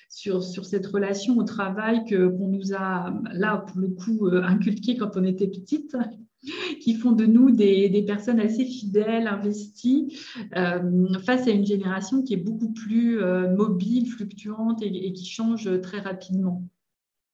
sur, 0.09 0.43
sur 0.43 0.65
cette 0.65 0.87
relation 0.87 1.37
au 1.37 1.45
travail 1.45 2.05
qu'on 2.09 2.49
nous 2.49 2.62
là, 2.71 3.65
pour 3.67 3.81
le 3.81 3.89
coup, 3.89 4.27
euh, 4.27 4.43
inculqué 4.43 4.97
quand 4.97 5.17
on 5.17 5.25
était 5.25 5.49
petite 5.49 5.97
qui 6.81 6.95
font 6.95 7.13
de 7.13 7.25
nous 7.25 7.51
des, 7.51 8.05
personnes 8.07 8.41
assez 8.41 8.65
fidèles, 8.65 9.27
investies, 9.29 10.19
euh, 10.57 11.07
face 11.25 11.47
à 11.47 11.51
une 11.51 11.67
génération 11.67 12.23
qui 12.23 12.35
est 12.35 12.39
beaucoup 12.39 12.73
plus 12.73 13.21
euh, 13.21 13.55
mobile, 13.55 14.09
fluctuante 14.09 14.83
et, 14.83 15.13
qui 15.13 15.27
change 15.27 15.81
très 15.81 16.01
rapidement. 16.01 16.65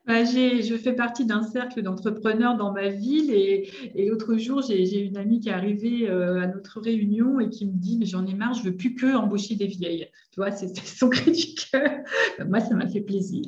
Bah, 0.06 0.24
je 0.24 0.74
fais 0.82 0.94
partie 0.94 1.26
d'un 1.26 1.42
cercle 1.42 1.82
d'entrepreneurs 1.82 2.56
dans 2.56 2.72
ma 2.72 2.88
ville 2.88 3.30
et, 3.30 3.70
l'autre 4.08 4.38
jour, 4.38 4.62
j'ai 4.62 5.00
une 5.00 5.18
amie 5.18 5.38
qui 5.38 5.50
est 5.50 5.52
arrivée 5.52 6.08
à 6.08 6.46
notre 6.46 6.80
réunion 6.80 7.40
et 7.40 7.50
qui 7.50 7.66
me 7.66 7.76
dit, 7.76 8.00
j'en 8.06 8.24
ai 8.24 8.32
marre, 8.32 8.54
je 8.54 8.62
veux 8.62 8.74
plus 8.74 8.94
que 8.94 9.14
embaucher 9.14 9.54
des 9.54 9.66
vieilles. 9.66 10.08
Tu 10.32 10.40
vois, 10.40 10.50
c'était 10.50 10.80
son 10.80 11.08
cri 11.10 11.32
du 11.32 11.54
cœur. 11.70 11.90
Moi, 12.46 12.60
ça 12.60 12.74
m'a 12.74 12.88
fait 12.88 13.02
plaisir. 13.02 13.42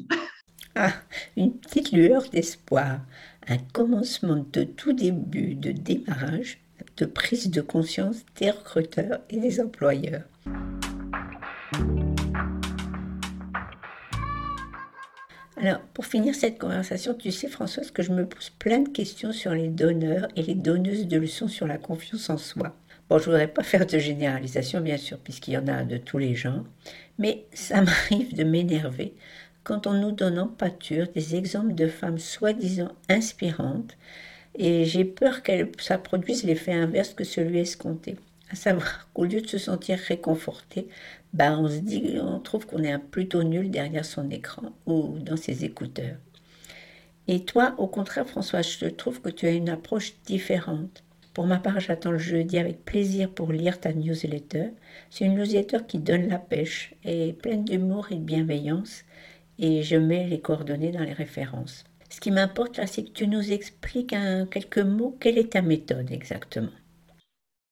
Ah, 0.77 0.93
une 1.37 1.53
petite 1.53 1.91
lueur 1.91 2.23
d'espoir, 2.31 3.01
un 3.49 3.59
commencement 3.73 4.47
de 4.53 4.63
tout 4.63 4.93
début 4.93 5.55
de 5.57 5.73
démarrage, 5.73 6.59
de 6.97 7.07
prise 7.07 7.51
de 7.51 7.61
conscience 7.61 8.25
des 8.37 8.51
recruteurs 8.51 9.21
et 9.31 9.39
des 9.39 9.61
employeurs. 9.61 10.23
Alors, 15.57 15.81
pour 15.93 16.07
finir 16.07 16.37
cette 16.37 16.59
conversation, 16.59 17.15
tu 17.15 17.33
sais, 17.33 17.49
Françoise, 17.49 17.91
que 17.91 18.03
je 18.03 18.13
me 18.13 18.25
pose 18.25 18.51
plein 18.51 18.79
de 18.79 18.89
questions 18.89 19.33
sur 19.33 19.53
les 19.53 19.69
donneurs 19.69 20.29
et 20.37 20.43
les 20.43 20.55
donneuses 20.55 21.09
de 21.09 21.19
leçons 21.19 21.49
sur 21.49 21.67
la 21.67 21.79
confiance 21.79 22.31
en 22.31 22.39
soi. 22.39 22.77
Bon, 23.09 23.19
je 23.19 23.25
ne 23.25 23.27
voudrais 23.27 23.49
pas 23.49 23.65
faire 23.65 23.87
de 23.87 23.99
généralisation, 23.99 24.81
bien 24.81 24.97
sûr, 24.97 25.19
puisqu'il 25.19 25.55
y 25.55 25.59
en 25.59 25.67
a 25.67 25.83
de 25.83 25.97
tous 25.97 26.19
les 26.19 26.37
genres, 26.37 26.65
mais 27.19 27.45
ça 27.53 27.83
m'arrive 27.83 28.35
de 28.37 28.45
m'énerver 28.45 29.15
quand 29.65 29.87
on 29.87 29.95
nous 29.95 30.13
donne 30.13 30.39
en 30.39 30.47
pâture 30.47 31.09
des 31.15 31.37
exemples 31.37 31.75
de 31.75 31.87
femmes 31.89 32.19
soi-disant 32.19 32.93
inspirantes, 33.09 33.97
et 34.57 34.85
j'ai 34.85 35.05
peur 35.05 35.43
que 35.43 35.71
ça 35.79 35.99
produise 35.99 36.45
l'effet 36.45 36.73
inverse 36.73 37.15
que 37.15 37.25
celui 37.25 37.59
escompté. 37.59 38.17
À 38.51 38.57
savoir 38.57 39.09
qu'au 39.15 39.25
lieu 39.25 39.41
de 39.41 39.47
se 39.47 39.59
sentir 39.59 39.99
réconforté, 39.99 40.89
ben 41.33 41.57
on 41.59 41.69
se 41.69 41.79
dit, 41.79 42.17
on 42.21 42.41
trouve 42.41 42.67
qu'on 42.67 42.83
est 42.83 42.91
un 42.91 42.99
plutôt 42.99 43.45
nul 43.45 43.71
derrière 43.71 44.05
son 44.05 44.29
écran 44.31 44.73
ou 44.87 45.19
dans 45.21 45.37
ses 45.37 45.65
écouteurs. 45.65 46.17
Et 47.29 47.45
toi, 47.45 47.77
au 47.79 47.87
contraire, 47.87 48.27
François, 48.27 48.63
je 48.63 48.87
trouve 48.87 49.21
que 49.21 49.31
tu 49.31 49.47
as 49.47 49.53
une 49.53 49.69
approche 49.69 50.15
différente. 50.27 51.05
Pour 51.33 51.47
ma 51.47 51.61
part, 51.61 51.79
j'attends 51.79 52.11
le 52.11 52.19
jeudi 52.19 52.59
avec 52.59 52.85
plaisir 52.85 53.31
pour 53.31 53.53
lire 53.53 53.79
ta 53.79 53.93
newsletter. 53.93 54.71
C'est 55.11 55.27
une 55.27 55.37
newsletter 55.37 55.79
qui 55.87 55.99
donne 55.99 56.27
la 56.27 56.41
pêche 56.41 56.95
et 57.05 57.33
pleine 57.35 57.65
d'humour 57.65 58.09
et 58.11 58.17
de 58.17 58.21
bienveillance 58.25 59.05
et 59.61 59.83
je 59.83 59.97
mets 59.97 60.27
les 60.27 60.41
coordonnées 60.41 60.91
dans 60.91 61.05
les 61.05 61.13
références. 61.13 61.85
Ce 62.09 62.19
qui 62.19 62.33
m'importe 62.33 62.79
là, 62.79 62.87
c'est 62.87 63.05
que 63.05 63.13
tu 63.13 63.29
nous 63.29 63.53
expliques 63.53 64.13
en 64.13 64.47
quelques 64.51 64.79
mots 64.79 65.17
quelle 65.21 65.39
est 65.39 65.53
ta 65.53 65.63
méthode 65.63 66.11
exactement? 66.11 66.73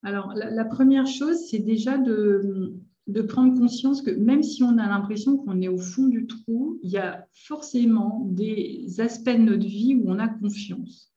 Alors, 0.04 0.33
la, 0.35 0.64
première 0.64 1.09
chose, 1.09 1.37
c'est 1.50 1.59
déjà 1.59 1.99
de, 1.99 2.73
de, 3.09 3.23
prendre 3.23 3.59
conscience 3.59 4.00
que 4.00 4.12
même 4.12 4.45
si 4.45 4.62
on 4.62 4.78
a 4.78 4.87
l'impression 4.87 5.38
qu'on 5.38 5.61
est 5.61 5.66
au 5.66 5.78
fond 5.78 6.07
du 6.07 6.28
trou, 6.28 6.78
il 6.85 6.90
y 6.90 6.99
a 6.99 7.26
forcément 7.33 8.25
des 8.30 8.87
aspects 8.99 9.30
de 9.30 9.42
notre 9.42 9.66
vie 9.66 9.97
où 9.97 10.09
on 10.09 10.21
a 10.21 10.28
confiance. 10.28 11.12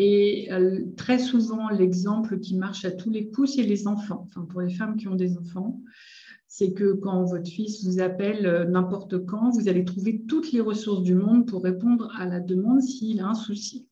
Et 0.00 0.46
euh, 0.52 0.78
très 0.96 1.18
souvent, 1.18 1.68
l'exemple 1.70 2.38
qui 2.38 2.54
marche 2.54 2.84
à 2.84 2.92
tous 2.92 3.10
les 3.10 3.30
coups, 3.30 3.56
c'est 3.56 3.64
les 3.64 3.88
enfants. 3.88 4.28
Enfin, 4.28 4.46
pour 4.48 4.60
les 4.60 4.72
femmes 4.72 4.96
qui 4.96 5.08
ont 5.08 5.16
des 5.16 5.36
enfants, 5.36 5.80
c'est 6.46 6.72
que 6.72 6.92
quand 6.92 7.24
votre 7.24 7.50
fils 7.50 7.84
vous 7.84 7.98
appelle 7.98 8.46
euh, 8.46 8.64
n'importe 8.64 9.26
quand, 9.26 9.50
vous 9.50 9.68
allez 9.68 9.84
trouver 9.84 10.22
toutes 10.28 10.52
les 10.52 10.60
ressources 10.60 11.02
du 11.02 11.16
monde 11.16 11.48
pour 11.48 11.64
répondre 11.64 12.12
à 12.16 12.26
la 12.26 12.38
demande 12.38 12.80
s'il 12.80 13.18
a 13.18 13.26
un 13.26 13.34
souci 13.34 13.88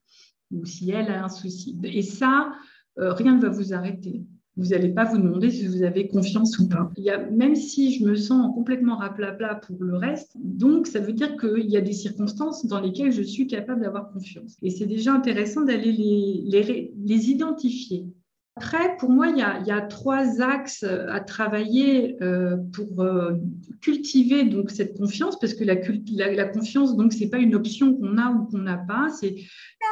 ou 0.53 0.65
si 0.65 0.93
elle 0.93 1.11
a 1.11 1.25
un 1.25 1.29
souci. 1.29 1.77
Et 1.83 2.03
ça, 2.03 2.53
euh, 3.01 3.13
rien 3.13 3.35
ne 3.35 3.43
va 3.43 3.49
vous 3.49 3.75
arrêter. 3.75 4.23
Vous 4.57 4.69
n'allez 4.69 4.89
pas 4.89 5.05
vous 5.05 5.19
demander 5.19 5.51
si 5.51 5.67
vous 5.67 5.83
avez 5.83 6.09
confiance 6.09 6.59
ou 6.59 6.69
pas. 6.69 6.91
Il 6.97 7.05
y 7.05 7.11
a, 7.11 7.19
même 7.31 7.55
si 7.55 7.93
je 7.93 8.05
me 8.05 8.15
sens 8.17 8.55
complètement 8.55 8.97
raplapla 8.97 9.57
pour 9.57 9.83
le 9.83 9.97
reste, 9.97 10.33
donc 10.37 10.87
ça 10.87 10.99
veut 10.99 11.13
dire 11.13 11.37
qu'il 11.37 11.69
y 11.69 11.77
a 11.77 11.83
des 11.83 11.93
circonstances 11.93 12.65
dans 12.65 12.81
lesquelles 12.81 13.13
je 13.13 13.23
suis 13.23 13.47
capable 13.47 13.83
d'avoir 13.83 14.11
confiance. 14.11 14.57
Et 14.63 14.71
c'est 14.71 14.87
déjà 14.87 15.13
intéressant 15.13 15.63
d'aller 15.63 15.93
les, 15.93 16.91
les, 17.05 17.31
identifier. 17.31 18.07
Après, 18.59 18.97
pour 18.97 19.11
moi, 19.11 19.29
il 19.29 19.37
y, 19.37 19.71
a, 19.71 19.81
trois 19.83 20.41
axes 20.41 20.85
à 20.85 21.21
travailler 21.21 22.17
euh, 22.23 22.57
pour 22.73 23.03
euh, 23.03 23.35
cultiver 23.83 24.45
donc 24.45 24.71
cette 24.71 24.97
confiance, 24.97 25.39
parce 25.39 25.53
que 25.53 25.65
la, 25.65 25.77
confiance, 26.47 26.97
donc, 26.97 27.13
c'est 27.13 27.29
pas 27.29 27.37
une 27.37 27.55
option 27.55 27.95
qu'on 27.95 28.17
a 28.17 28.31
ou 28.31 28.47
qu'on 28.47 28.59
n'a 28.59 28.79
pas. 28.79 29.09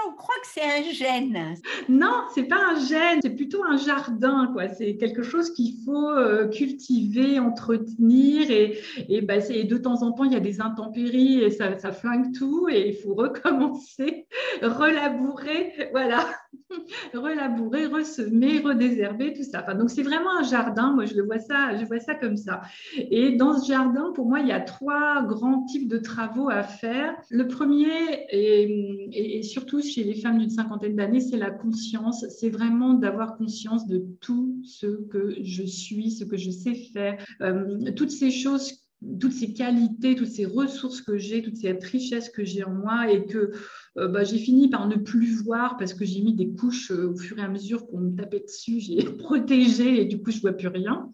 On 0.08 0.12
croit 0.12 0.34
que 0.42 0.49
c'est 0.52 0.62
un 0.62 0.92
gène. 0.92 1.54
Non, 1.88 2.25
c'est 2.34 2.44
pas 2.44 2.61
un 2.73 2.78
gène, 2.78 3.20
c'est 3.23 3.34
plutôt 3.34 3.62
un 3.64 3.76
jardin, 3.76 4.50
quoi. 4.52 4.68
C'est 4.68 4.96
quelque 4.96 5.23
chose 5.23 5.52
qu'il 5.52 5.75
faut 5.84 6.11
euh, 6.11 6.49
cultiver, 6.49 7.38
entretenir, 7.38 8.50
et, 8.50 8.78
et, 9.08 9.20
bah, 9.20 9.38
de 9.38 9.76
temps 9.76 10.02
en 10.02 10.12
temps, 10.12 10.25
il 10.25 10.32
y 10.32 10.37
a 10.37 10.40
des 10.40 10.61
intempéries 10.61 11.40
et 11.40 11.50
ça, 11.50 11.78
ça 11.78 11.92
flingue 11.92 12.34
tout, 12.37 12.68
et 12.68 12.88
il 12.88 12.96
faut 12.96 13.14
recommencer, 13.14 14.26
relabourer, 14.62 15.88
voilà. 15.92 16.26
relabourer, 17.14 17.87
ressemer, 17.87 18.61
redésherber, 18.61 19.32
tout 19.32 19.42
ça. 19.42 19.62
Donc 19.75 19.90
c'est 19.90 20.02
vraiment 20.02 20.38
un 20.38 20.42
jardin. 20.42 20.92
Moi, 20.92 21.04
je 21.06 21.14
le 21.14 21.25
vois 21.25 21.38
ça, 21.38 21.76
je 21.76 21.84
vois 21.84 22.00
ça 22.00 22.14
comme 22.14 22.37
ça. 22.37 22.62
Et 22.96 23.32
dans 23.32 23.58
ce 23.58 23.66
jardin, 23.66 24.12
pour 24.14 24.26
moi, 24.26 24.40
il 24.40 24.49
y 24.49 24.52
a 24.52 24.61
trois 24.61 25.23
grands 25.23 25.64
types 25.64 25.88
de 25.88 25.99
travaux 25.99 26.49
à 26.50 26.62
faire. 26.62 27.14
Le 27.30 27.46
premier, 27.46 28.26
et, 28.30 29.42
surtout 29.42 29.80
chez 29.94 30.04
les 30.04 30.14
femmes 30.14 30.38
d'une 30.38 30.50
cinquantaine 30.50 30.96
d'années, 30.96 31.20
c'est 31.20 31.36
la 31.36 31.50
conscience. 31.50 32.24
C'est 32.28 32.50
vraiment 32.50 32.94
d'avoir 32.94 33.36
conscience 33.36 33.86
de 33.86 34.04
tout 34.20 34.60
ce 34.64 34.86
que 35.08 35.36
je 35.42 35.62
suis, 35.62 36.10
ce 36.10 36.24
que 36.24 36.36
je 36.36 36.50
sais 36.50 36.74
faire, 36.74 37.24
euh, 37.40 37.92
toutes 37.92 38.10
ces 38.10 38.30
choses 38.30 38.80
toutes 39.20 39.32
ces 39.32 39.52
qualités, 39.52 40.14
toutes 40.14 40.28
ces 40.28 40.46
ressources 40.46 41.02
que 41.02 41.18
j'ai, 41.18 41.42
toute 41.42 41.58
cette 41.58 41.84
richesse 41.84 42.30
que 42.30 42.42
j'ai 42.42 42.64
en 42.64 42.72
moi 42.72 43.10
et 43.12 43.26
que 43.26 43.52
euh, 43.96 44.08
bah, 44.08 44.24
j'ai 44.24 44.38
fini 44.38 44.68
par 44.68 44.88
ne 44.88 44.96
plus 44.96 45.42
voir 45.42 45.76
parce 45.76 45.94
que 45.94 46.04
j'ai 46.04 46.20
mis 46.20 46.34
des 46.34 46.48
couches 46.48 46.90
euh, 46.90 47.12
au 47.12 47.16
fur 47.16 47.38
et 47.38 47.42
à 47.42 47.48
mesure 47.48 47.86
qu'on 47.86 47.98
me 47.98 48.16
tapait 48.16 48.40
dessus, 48.40 48.80
j'ai 48.80 49.04
protégé 49.18 50.00
et 50.00 50.04
du 50.04 50.20
coup 50.20 50.30
je 50.30 50.40
vois 50.40 50.52
plus 50.52 50.68
rien. 50.68 51.08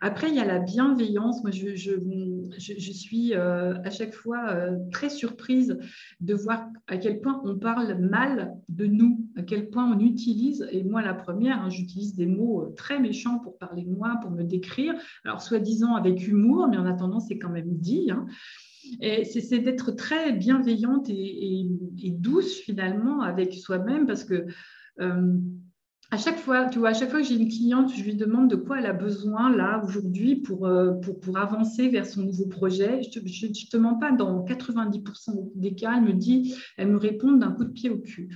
Après 0.00 0.28
il 0.30 0.34
y 0.34 0.40
a 0.40 0.44
la 0.44 0.58
bienveillance. 0.58 1.42
Moi 1.42 1.50
je, 1.50 2.92
suis 2.92 3.34
euh, 3.34 3.74
à 3.84 3.90
chaque 3.90 4.14
fois 4.14 4.56
très 4.90 5.10
surprise 5.10 5.78
de 6.20 6.34
voir 6.34 6.66
à 6.86 6.96
quel 6.96 7.20
point 7.20 7.42
on 7.44 7.56
parle 7.58 7.98
mal 8.00 8.54
de 8.68 8.86
nous, 8.86 9.26
à 9.36 9.42
quel 9.42 9.68
point 9.68 9.90
on 9.90 9.98
utilise, 10.00 10.66
et 10.70 10.82
moi 10.82 11.02
la 11.02 11.14
première, 11.14 11.60
hein, 11.60 11.68
j'utilise 11.68 12.14
des 12.14 12.26
mots 12.26 12.72
très 12.76 12.98
méchants 13.00 13.38
pour 13.38 13.58
parler 13.58 13.82
de 13.82 13.90
moi, 13.90 14.18
pour 14.22 14.30
me 14.30 14.44
décrire. 14.44 14.94
Alors 15.24 15.42
soi-disant 15.42 15.94
avec 15.94 16.26
humour, 16.26 16.68
mais 16.68 16.78
en 16.78 16.86
attendant 16.86 17.20
c'est 17.20 17.38
quand 17.38 17.50
même 17.50 17.76
dit. 17.76 18.10
Hein 18.10 18.26
c'est 19.24 19.58
d'être 19.58 19.92
très 19.92 20.32
bienveillante 20.32 21.08
et, 21.08 21.66
douce 22.18 22.60
finalement 22.60 23.20
avec 23.20 23.54
soi-même 23.54 24.06
parce 24.06 24.24
que 24.24 24.46
euh, 25.00 25.38
à 26.10 26.16
chaque 26.16 26.38
fois, 26.38 26.66
tu 26.66 26.78
vois, 26.78 26.90
à 26.90 26.94
chaque 26.94 27.10
fois 27.10 27.20
que 27.20 27.26
j'ai 27.26 27.34
une 27.34 27.48
cliente, 27.48 27.92
je 27.92 28.02
lui 28.04 28.14
demande 28.14 28.48
de 28.48 28.56
quoi 28.56 28.78
elle 28.78 28.86
a 28.86 28.92
besoin 28.92 29.54
là 29.54 29.82
aujourd'hui 29.84 30.36
pour, 30.36 30.66
euh, 30.66 30.92
pour, 30.92 31.18
pour, 31.18 31.36
avancer 31.38 31.88
vers 31.88 32.06
son 32.06 32.22
nouveau 32.22 32.46
projet. 32.46 33.02
Je 33.02 33.18
ne 33.18 33.68
te, 33.70 33.76
mens 33.76 33.94
pas, 33.94 34.12
dans 34.12 34.44
90% 34.44 35.50
des 35.56 35.74
cas, 35.74 35.94
elle 35.96 36.04
me 36.04 36.12
dit, 36.12 36.54
elle 36.76 36.88
me 36.88 36.98
répond 36.98 37.32
d'un 37.32 37.50
coup 37.50 37.64
de 37.64 37.72
pied 37.72 37.90
au 37.90 37.98
cul. 37.98 38.28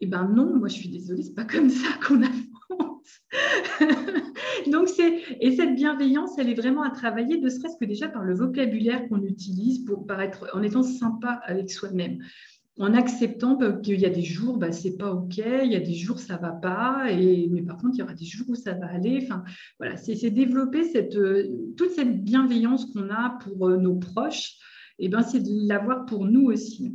Eh 0.00 0.06
ben 0.06 0.28
non, 0.28 0.56
moi 0.56 0.68
je 0.68 0.74
suis 0.74 0.88
désolée, 0.88 1.22
c'est 1.22 1.34
pas 1.34 1.44
comme 1.44 1.70
ça 1.70 1.88
qu'on 2.06 2.22
Donc 4.70 4.88
c'est 4.88 5.22
et 5.40 5.56
cette 5.56 5.74
bienveillance, 5.74 6.38
elle 6.38 6.50
est 6.50 6.54
vraiment 6.54 6.82
à 6.82 6.90
travailler, 6.90 7.40
ne 7.40 7.48
serait-ce 7.48 7.76
que 7.76 7.84
déjà 7.84 8.08
par 8.08 8.24
le 8.24 8.34
vocabulaire 8.34 9.08
qu'on 9.08 9.22
utilise 9.22 9.84
pour 9.84 10.06
paraître 10.06 10.46
en 10.54 10.62
étant 10.62 10.82
sympa 10.82 11.40
avec 11.44 11.70
soi-même, 11.70 12.18
en 12.78 12.94
acceptant 12.94 13.58
qu'il 13.80 13.98
y 13.98 14.06
a 14.06 14.10
des 14.10 14.22
jours, 14.22 14.56
bah, 14.56 14.70
c'est 14.70 14.96
pas 14.96 15.12
ok, 15.12 15.38
il 15.38 15.72
y 15.72 15.76
a 15.76 15.80
des 15.80 15.94
jours 15.94 16.18
ça 16.18 16.36
va 16.36 16.52
pas, 16.52 17.10
et 17.10 17.48
mais 17.50 17.62
par 17.62 17.76
contre 17.76 17.96
il 17.96 17.98
y 17.98 18.02
aura 18.02 18.14
des 18.14 18.24
jours 18.24 18.46
où 18.48 18.54
ça 18.54 18.74
va 18.74 18.86
aller. 18.86 19.20
Enfin 19.22 19.42
voilà, 19.78 19.96
c'est 19.96 20.30
développer 20.30 20.84
cette 20.84 21.16
euh, 21.16 21.48
toute 21.76 21.90
cette 21.90 22.22
bienveillance 22.22 22.86
qu'on 22.86 23.10
a 23.10 23.38
pour 23.42 23.68
euh, 23.68 23.76
nos 23.76 23.96
proches, 23.96 24.54
et 24.98 25.08
ben 25.08 25.22
c'est 25.22 25.40
de 25.40 25.68
l'avoir 25.68 26.06
pour 26.06 26.26
nous 26.26 26.46
aussi. 26.46 26.94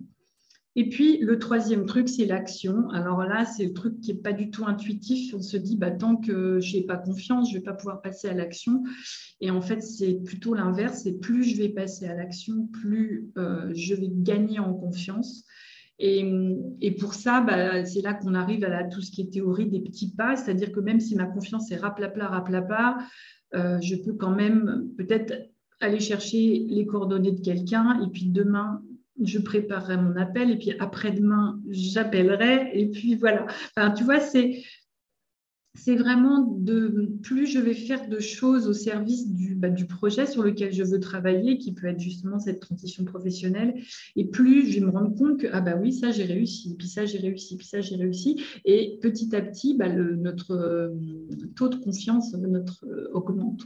Et 0.76 0.90
puis, 0.90 1.20
le 1.20 1.38
troisième 1.38 1.86
truc, 1.86 2.10
c'est 2.10 2.26
l'action. 2.26 2.90
Alors 2.90 3.24
là, 3.24 3.46
c'est 3.46 3.66
le 3.66 3.74
truc 3.74 4.00
qui 4.02 4.12
n'est 4.12 4.20
pas 4.20 4.34
du 4.34 4.50
tout 4.50 4.66
intuitif. 4.66 5.34
On 5.36 5.42
se 5.42 5.56
dit, 5.56 5.78
bah, 5.78 5.92
tant 5.92 6.16
que 6.16 6.60
je 6.60 6.78
n'ai 6.78 6.84
pas 6.84 6.98
confiance, 6.98 7.50
je 7.52 7.56
ne 7.56 7.60
vais 7.60 7.64
pas 7.64 7.74
pouvoir 7.74 8.02
passer 8.02 8.28
à 8.28 8.34
l'action. 8.34 8.84
Et 9.40 9.52
en 9.52 9.62
fait, 9.62 9.82
c'est 9.84 10.16
plutôt 10.16 10.56
l'inverse. 10.56 11.02
C'est 11.04 11.20
plus 11.20 11.44
je 11.44 11.58
vais 11.58 11.70
passer 11.70 12.08
à 12.08 12.16
l'action, 12.16 12.68
plus 12.82 13.30
euh, 13.38 13.72
je 13.76 13.94
vais 13.94 14.10
gagner 14.10 14.58
en 14.58 14.74
confiance. 14.74 15.46
Et, 16.00 16.92
pour 17.00 17.14
ça, 17.14 17.42
bah, 17.42 17.86
c'est 17.86 18.02
là 18.02 18.16
qu'on 18.16 18.34
arrive 18.34 18.64
à 18.66 18.84
tout 18.84 19.02
ce 19.02 19.12
qui 19.12 19.22
est 19.22 19.32
théorie 19.32 19.70
des 19.70 19.80
petits 19.80 20.12
pas. 20.12 20.36
C'est-à-dire 20.36 20.72
que 20.72 20.80
même 20.80 21.00
si 21.00 21.16
ma 21.16 21.26
confiance 21.26 21.72
est 21.72 21.78
raplapla, 21.78 22.28
raplapla, 22.28 22.98
euh, 23.54 23.80
je 23.80 23.96
peux 23.96 24.14
quand 24.14 24.36
même 24.36 24.90
peut-être 24.98 25.34
aller 25.80 26.00
chercher 26.00 26.66
les 26.68 26.86
coordonnées 26.86 27.32
de 27.32 27.42
quelqu'un 27.42 28.02
et 28.04 28.10
puis 28.10 28.26
demain 28.26 28.82
je 29.22 29.40
préparerai 29.40 29.98
mon 29.98 30.16
appel 30.16 30.52
et 30.52 30.58
puis 30.58 30.74
après-demain, 30.80 31.60
j'appellerai 31.70 32.72
et 32.74 32.90
puis 32.90 33.16
voilà. 33.16 33.46
Enfin, 33.76 33.92
tu 33.92 34.04
vois, 34.04 34.20
c'est 34.20 34.64
c'est 35.76 35.96
vraiment 35.96 36.42
de 36.42 37.12
plus 37.24 37.48
je 37.48 37.60
vais 37.60 37.74
faire 37.74 38.08
de 38.08 38.20
choses 38.20 38.68
au 38.68 38.74
service 38.74 39.32
du, 39.32 39.56
bah, 39.56 39.70
du, 39.70 39.88
projet 39.88 40.28
sur 40.28 40.44
lequel 40.44 40.72
je 40.72 40.84
veux 40.84 41.00
travailler, 41.00 41.58
qui 41.58 41.74
peut 41.74 41.88
être 41.88 42.00
justement 42.00 42.40
cette 42.40 42.60
transition 42.60 43.04
professionnelle, 43.06 43.82
et 44.16 44.26
plus 44.26 44.72
je 44.72 44.80
vais 44.80 44.86
me 44.86 44.92
rendre 44.92 45.16
compte 45.16 45.40
que 45.40 45.48
ah 45.52 45.62
bah 45.62 45.76
oui 45.76 45.92
ça 45.92 46.12
j'ai 46.12 46.26
réussi, 46.26 46.76
puis 46.78 46.88
ça 46.88 47.06
j'ai 47.06 47.18
réussi, 47.18 47.58
puis 47.58 47.66
ça 47.66 47.82
j'ai 47.82 47.96
réussi, 47.96 48.44
et 48.66 49.00
petit 49.02 49.36
à 49.36 49.42
petit 49.42 49.76
bah, 49.76 49.90
notre 49.90 50.52
euh, 50.52 50.90
taux 51.56 51.70
de 51.70 51.76
confiance 51.78 52.34
notre 52.34 52.86
euh, 52.86 53.10
augmente. 53.14 53.64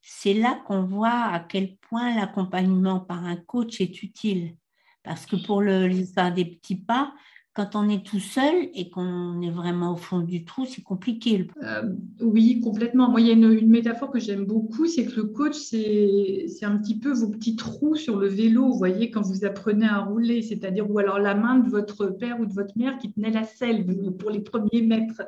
C'est 0.00 0.34
là 0.34 0.60
qu'on 0.66 0.84
voit 0.84 1.10
à 1.10 1.38
quel 1.40 1.76
point 1.76 2.16
l'accompagnement 2.16 2.98
par 2.98 3.24
un 3.24 3.36
coach 3.36 3.80
est 3.80 4.02
utile. 4.02 4.56
Parce 5.02 5.26
que 5.26 5.36
pour 5.36 5.62
le, 5.62 5.86
l'histoire 5.86 6.32
des 6.32 6.44
petits 6.44 6.76
pas, 6.76 7.12
quand 7.54 7.74
on 7.74 7.88
est 7.90 8.04
tout 8.04 8.18
seul 8.18 8.68
et 8.74 8.88
qu'on 8.88 9.42
est 9.42 9.50
vraiment 9.50 9.92
au 9.92 9.96
fond 9.96 10.20
du 10.20 10.44
trou, 10.44 10.64
c'est 10.64 10.82
compliqué. 10.82 11.48
Euh, 11.62 11.82
oui, 12.22 12.60
complètement. 12.60 13.10
Moi, 13.10 13.20
il 13.20 13.26
y 13.26 13.30
a 13.30 13.34
une, 13.34 13.68
métaphore 13.68 14.10
que 14.10 14.18
j'aime 14.18 14.46
beaucoup, 14.46 14.86
c'est 14.86 15.04
que 15.04 15.16
le 15.16 15.24
coach, 15.24 15.54
c'est, 15.54 16.46
un 16.62 16.78
petit 16.78 16.98
peu 16.98 17.12
vos 17.12 17.28
petits 17.28 17.56
trous 17.56 17.94
sur 17.94 18.16
le 18.16 18.28
vélo, 18.28 18.68
vous 18.68 18.78
voyez, 18.78 19.10
quand 19.10 19.20
vous 19.20 19.44
apprenez 19.44 19.86
à 19.86 19.98
rouler, 19.98 20.40
c'est-à-dire, 20.40 20.90
ou 20.90 20.98
alors 20.98 21.18
la 21.18 21.34
main 21.34 21.58
de 21.58 21.68
votre 21.68 22.06
père 22.06 22.40
ou 22.40 22.46
de 22.46 22.52
votre 22.54 22.76
mère 22.78 22.96
qui 22.96 23.12
tenait 23.12 23.30
la 23.30 23.44
selle 23.44 23.84
pour 24.18 24.30
les 24.30 24.40
premiers 24.40 24.82
mètres. 24.82 25.22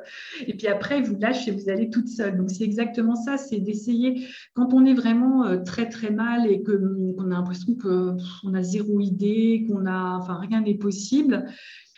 Et 0.47 0.55
puis 0.55 0.67
après, 0.67 1.01
vous 1.01 1.17
lâchez, 1.19 1.51
vous 1.51 1.69
allez 1.69 1.91
toute 1.91 2.07
seule. 2.07 2.37
Donc, 2.37 2.49
c'est 2.49 2.63
exactement 2.63 3.15
ça, 3.15 3.37
c'est 3.37 3.59
d'essayer, 3.59 4.25
quand 4.55 4.73
on 4.73 4.83
est 4.85 4.95
vraiment 4.95 5.45
euh, 5.45 5.57
très, 5.63 5.89
très 5.89 6.09
mal 6.09 6.49
et 6.49 6.63
qu'on 6.63 7.29
a 7.31 7.35
l'impression 7.35 7.75
qu'on 7.75 8.53
a 8.53 8.63
zéro 8.63 8.99
idée, 8.99 9.67
qu'on 9.69 9.85
a, 9.85 10.17
enfin, 10.17 10.39
rien 10.39 10.61
n'est 10.61 10.73
possible, 10.73 11.45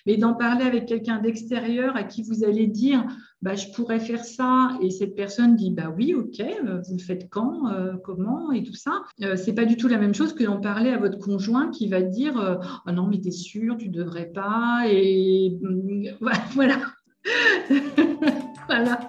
mais 0.08 0.15
d'en 0.15 0.34
parler 0.34 0.63
avec 0.63 0.86
quelqu'un 0.86 1.20
d'extérieur 1.20 1.98
à 1.98 2.04
qui 2.04 2.24
vous 2.24 2.46
allez 2.46 2.65
dire 2.65 3.06
bah, 3.41 3.56
je 3.56 3.67
pourrais 3.67 4.00
faire 4.00 4.24
ça. 4.24 4.72
Et 4.82 4.89
cette 4.89 5.15
personne 5.15 5.56
dit 5.56 5.70
bah 5.70 5.93
oui 5.96 6.15
ok 6.15 6.39
euh, 6.39 6.82
vous 6.88 6.96
le 6.96 7.02
faites 7.02 7.30
quand 7.30 7.70
euh, 7.70 7.98
comment 8.04 8.52
et 8.54 8.63
tout 8.63 8.74
ça. 8.74 9.04
Euh, 9.22 9.36
c'est 9.36 9.54
pas 9.54 9.65
du 9.65 9.76
tout 9.76 9.89
la 9.89 9.98
même 9.98 10.15
chose 10.15 10.34
que 10.34 10.46
d'en 10.46 10.62
parler 10.62 10.91
à 10.91 10.98
votre 10.98 11.20
conjoint 11.20 11.70
qui 11.70 11.89
va 11.89 12.02
dire 12.02 12.60
oh 12.88 12.91
non 12.91 13.08
mais 13.08 13.20
t'es 13.20 13.32
sûr 13.32 13.76
tu 13.78 13.89
devrais 13.89 14.28
pas 14.28 14.86
et 14.88 15.60
voilà. 16.56 16.78
Voilà. 18.67 19.00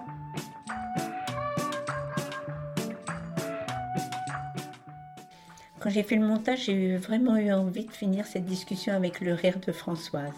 Quand 5.79 5.89
j'ai 5.89 6.03
fait 6.03 6.17
le 6.17 6.25
montage, 6.25 6.65
j'ai 6.65 6.97
vraiment 6.97 7.37
eu 7.37 7.53
envie 7.53 7.85
de 7.85 7.91
finir 7.91 8.25
cette 8.25 8.43
discussion 8.43 8.93
avec 8.93 9.21
le 9.21 9.33
rire 9.33 9.59
de 9.65 9.71
Françoise. 9.71 10.33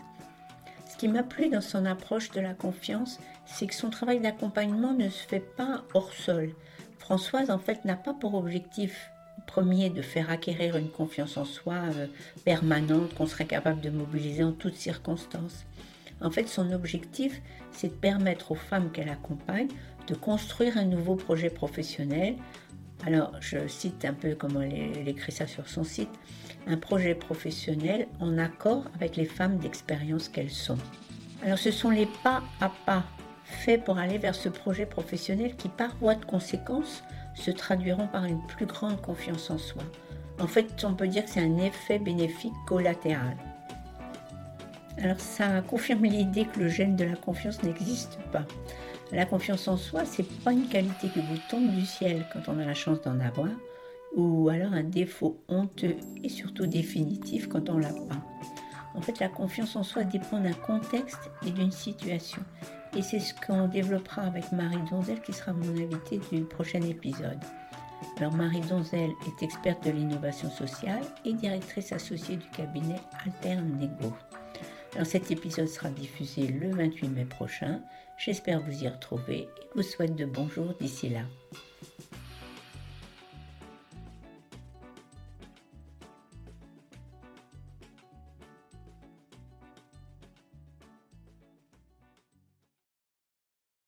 Qui 1.01 1.07
m'a 1.07 1.23
plu 1.23 1.49
dans 1.49 1.61
son 1.61 1.85
approche 1.85 2.29
de 2.29 2.39
la 2.39 2.53
confiance, 2.53 3.19
c'est 3.47 3.65
que 3.65 3.73
son 3.73 3.89
travail 3.89 4.19
d'accompagnement 4.19 4.93
ne 4.93 5.09
se 5.09 5.27
fait 5.27 5.39
pas 5.39 5.83
hors 5.95 6.13
sol. 6.13 6.53
Françoise, 6.99 7.49
en 7.49 7.57
fait, 7.57 7.85
n'a 7.85 7.95
pas 7.95 8.13
pour 8.13 8.35
objectif 8.35 9.09
premier 9.47 9.89
de 9.89 10.03
faire 10.03 10.29
acquérir 10.29 10.77
une 10.77 10.91
confiance 10.91 11.37
en 11.37 11.45
soi 11.45 11.73
euh, 11.95 12.05
permanente 12.45 13.15
qu'on 13.15 13.25
serait 13.25 13.47
capable 13.47 13.81
de 13.81 13.89
mobiliser 13.89 14.43
en 14.43 14.51
toutes 14.51 14.75
circonstances. 14.75 15.65
En 16.21 16.29
fait, 16.29 16.47
son 16.47 16.71
objectif, 16.71 17.41
c'est 17.71 17.87
de 17.87 17.93
permettre 17.93 18.51
aux 18.51 18.55
femmes 18.69 18.91
qu'elle 18.91 19.09
accompagne 19.09 19.69
de 20.05 20.13
construire 20.13 20.77
un 20.77 20.85
nouveau 20.85 21.15
projet 21.15 21.49
professionnel. 21.49 22.35
Alors, 23.07 23.31
je 23.39 23.67
cite 23.67 24.05
un 24.05 24.13
peu 24.13 24.35
comment 24.35 24.61
elle 24.61 25.07
écrit 25.07 25.31
ça 25.31 25.47
sur 25.47 25.67
son 25.67 25.83
site 25.83 26.11
un 26.67 26.77
projet 26.77 27.15
professionnel 27.15 28.07
en 28.19 28.37
accord 28.37 28.83
avec 28.95 29.15
les 29.15 29.25
femmes 29.25 29.57
d'expérience 29.57 30.29
qu'elles 30.29 30.49
sont. 30.49 30.77
Alors 31.43 31.57
ce 31.57 31.71
sont 31.71 31.89
les 31.89 32.07
pas 32.23 32.43
à 32.59 32.71
pas 32.85 33.03
faits 33.43 33.83
pour 33.83 33.97
aller 33.97 34.17
vers 34.17 34.35
ce 34.35 34.49
projet 34.49 34.85
professionnel 34.85 35.55
qui, 35.55 35.69
par 35.69 35.95
voie 35.97 36.15
de 36.15 36.25
conséquence, 36.25 37.03
se 37.35 37.51
traduiront 37.51 38.07
par 38.07 38.25
une 38.25 38.41
plus 38.47 38.65
grande 38.65 39.01
confiance 39.01 39.49
en 39.49 39.57
soi. 39.57 39.83
En 40.39 40.47
fait, 40.47 40.83
on 40.83 40.93
peut 40.93 41.07
dire 41.07 41.25
que 41.25 41.31
c'est 41.31 41.41
un 41.41 41.57
effet 41.57 41.99
bénéfique 41.99 42.53
collatéral. 42.67 43.37
Alors 44.97 45.19
ça 45.19 45.61
confirme 45.61 46.03
l'idée 46.03 46.45
que 46.45 46.59
le 46.59 46.69
gène 46.69 46.95
de 46.95 47.05
la 47.05 47.15
confiance 47.15 47.63
n'existe 47.63 48.17
pas. 48.31 48.45
La 49.11 49.25
confiance 49.25 49.67
en 49.67 49.77
soi, 49.77 50.03
c'est 50.05 50.27
pas 50.43 50.53
une 50.53 50.67
qualité 50.67 51.09
qui 51.09 51.19
vous 51.19 51.37
tombe 51.49 51.69
du 51.69 51.85
ciel 51.85 52.25
quand 52.31 52.51
on 52.51 52.59
a 52.59 52.65
la 52.65 52.73
chance 52.73 53.01
d'en 53.01 53.19
avoir, 53.19 53.49
ou 54.15 54.49
alors 54.49 54.73
un 54.73 54.83
défaut 54.83 55.41
honteux 55.47 55.95
et 56.23 56.29
surtout 56.29 56.65
définitif 56.65 57.47
quand 57.47 57.69
on 57.69 57.77
l'a 57.77 57.93
pas. 57.93 58.21
En 58.93 59.01
fait, 59.01 59.19
la 59.19 59.29
confiance 59.29 59.75
en 59.75 59.83
soi 59.83 60.03
dépend 60.03 60.39
d'un 60.39 60.53
contexte 60.53 61.31
et 61.45 61.51
d'une 61.51 61.71
situation. 61.71 62.41
Et 62.97 63.01
c'est 63.01 63.19
ce 63.19 63.33
qu'on 63.33 63.67
développera 63.67 64.23
avec 64.23 64.51
Marie 64.51 64.77
Donzel 64.89 65.21
qui 65.21 65.31
sera 65.31 65.53
mon 65.53 65.69
invitée 65.69 66.19
du 66.31 66.43
prochain 66.43 66.81
épisode. 66.81 67.39
Alors 68.17 68.33
Marie 68.33 68.61
Donzel 68.61 69.11
est 69.27 69.43
experte 69.43 69.85
de 69.85 69.91
l'innovation 69.91 70.49
sociale 70.49 71.03
et 71.23 71.33
directrice 71.33 71.93
associée 71.93 72.35
du 72.35 72.47
cabinet 72.49 72.99
Alter 73.25 73.61
Nego. 73.61 74.13
Alors 74.95 75.07
cet 75.07 75.31
épisode 75.31 75.67
sera 75.67 75.89
diffusé 75.89 76.47
le 76.47 76.75
28 76.75 77.07
mai 77.09 77.25
prochain. 77.25 77.79
J'espère 78.17 78.59
vous 78.59 78.83
y 78.83 78.89
retrouver 78.89 79.39
et 79.39 79.47
vous 79.75 79.83
souhaite 79.83 80.15
de 80.15 80.25
bons 80.25 80.49
jours 80.49 80.73
d'ici 80.79 81.09
là. 81.09 81.21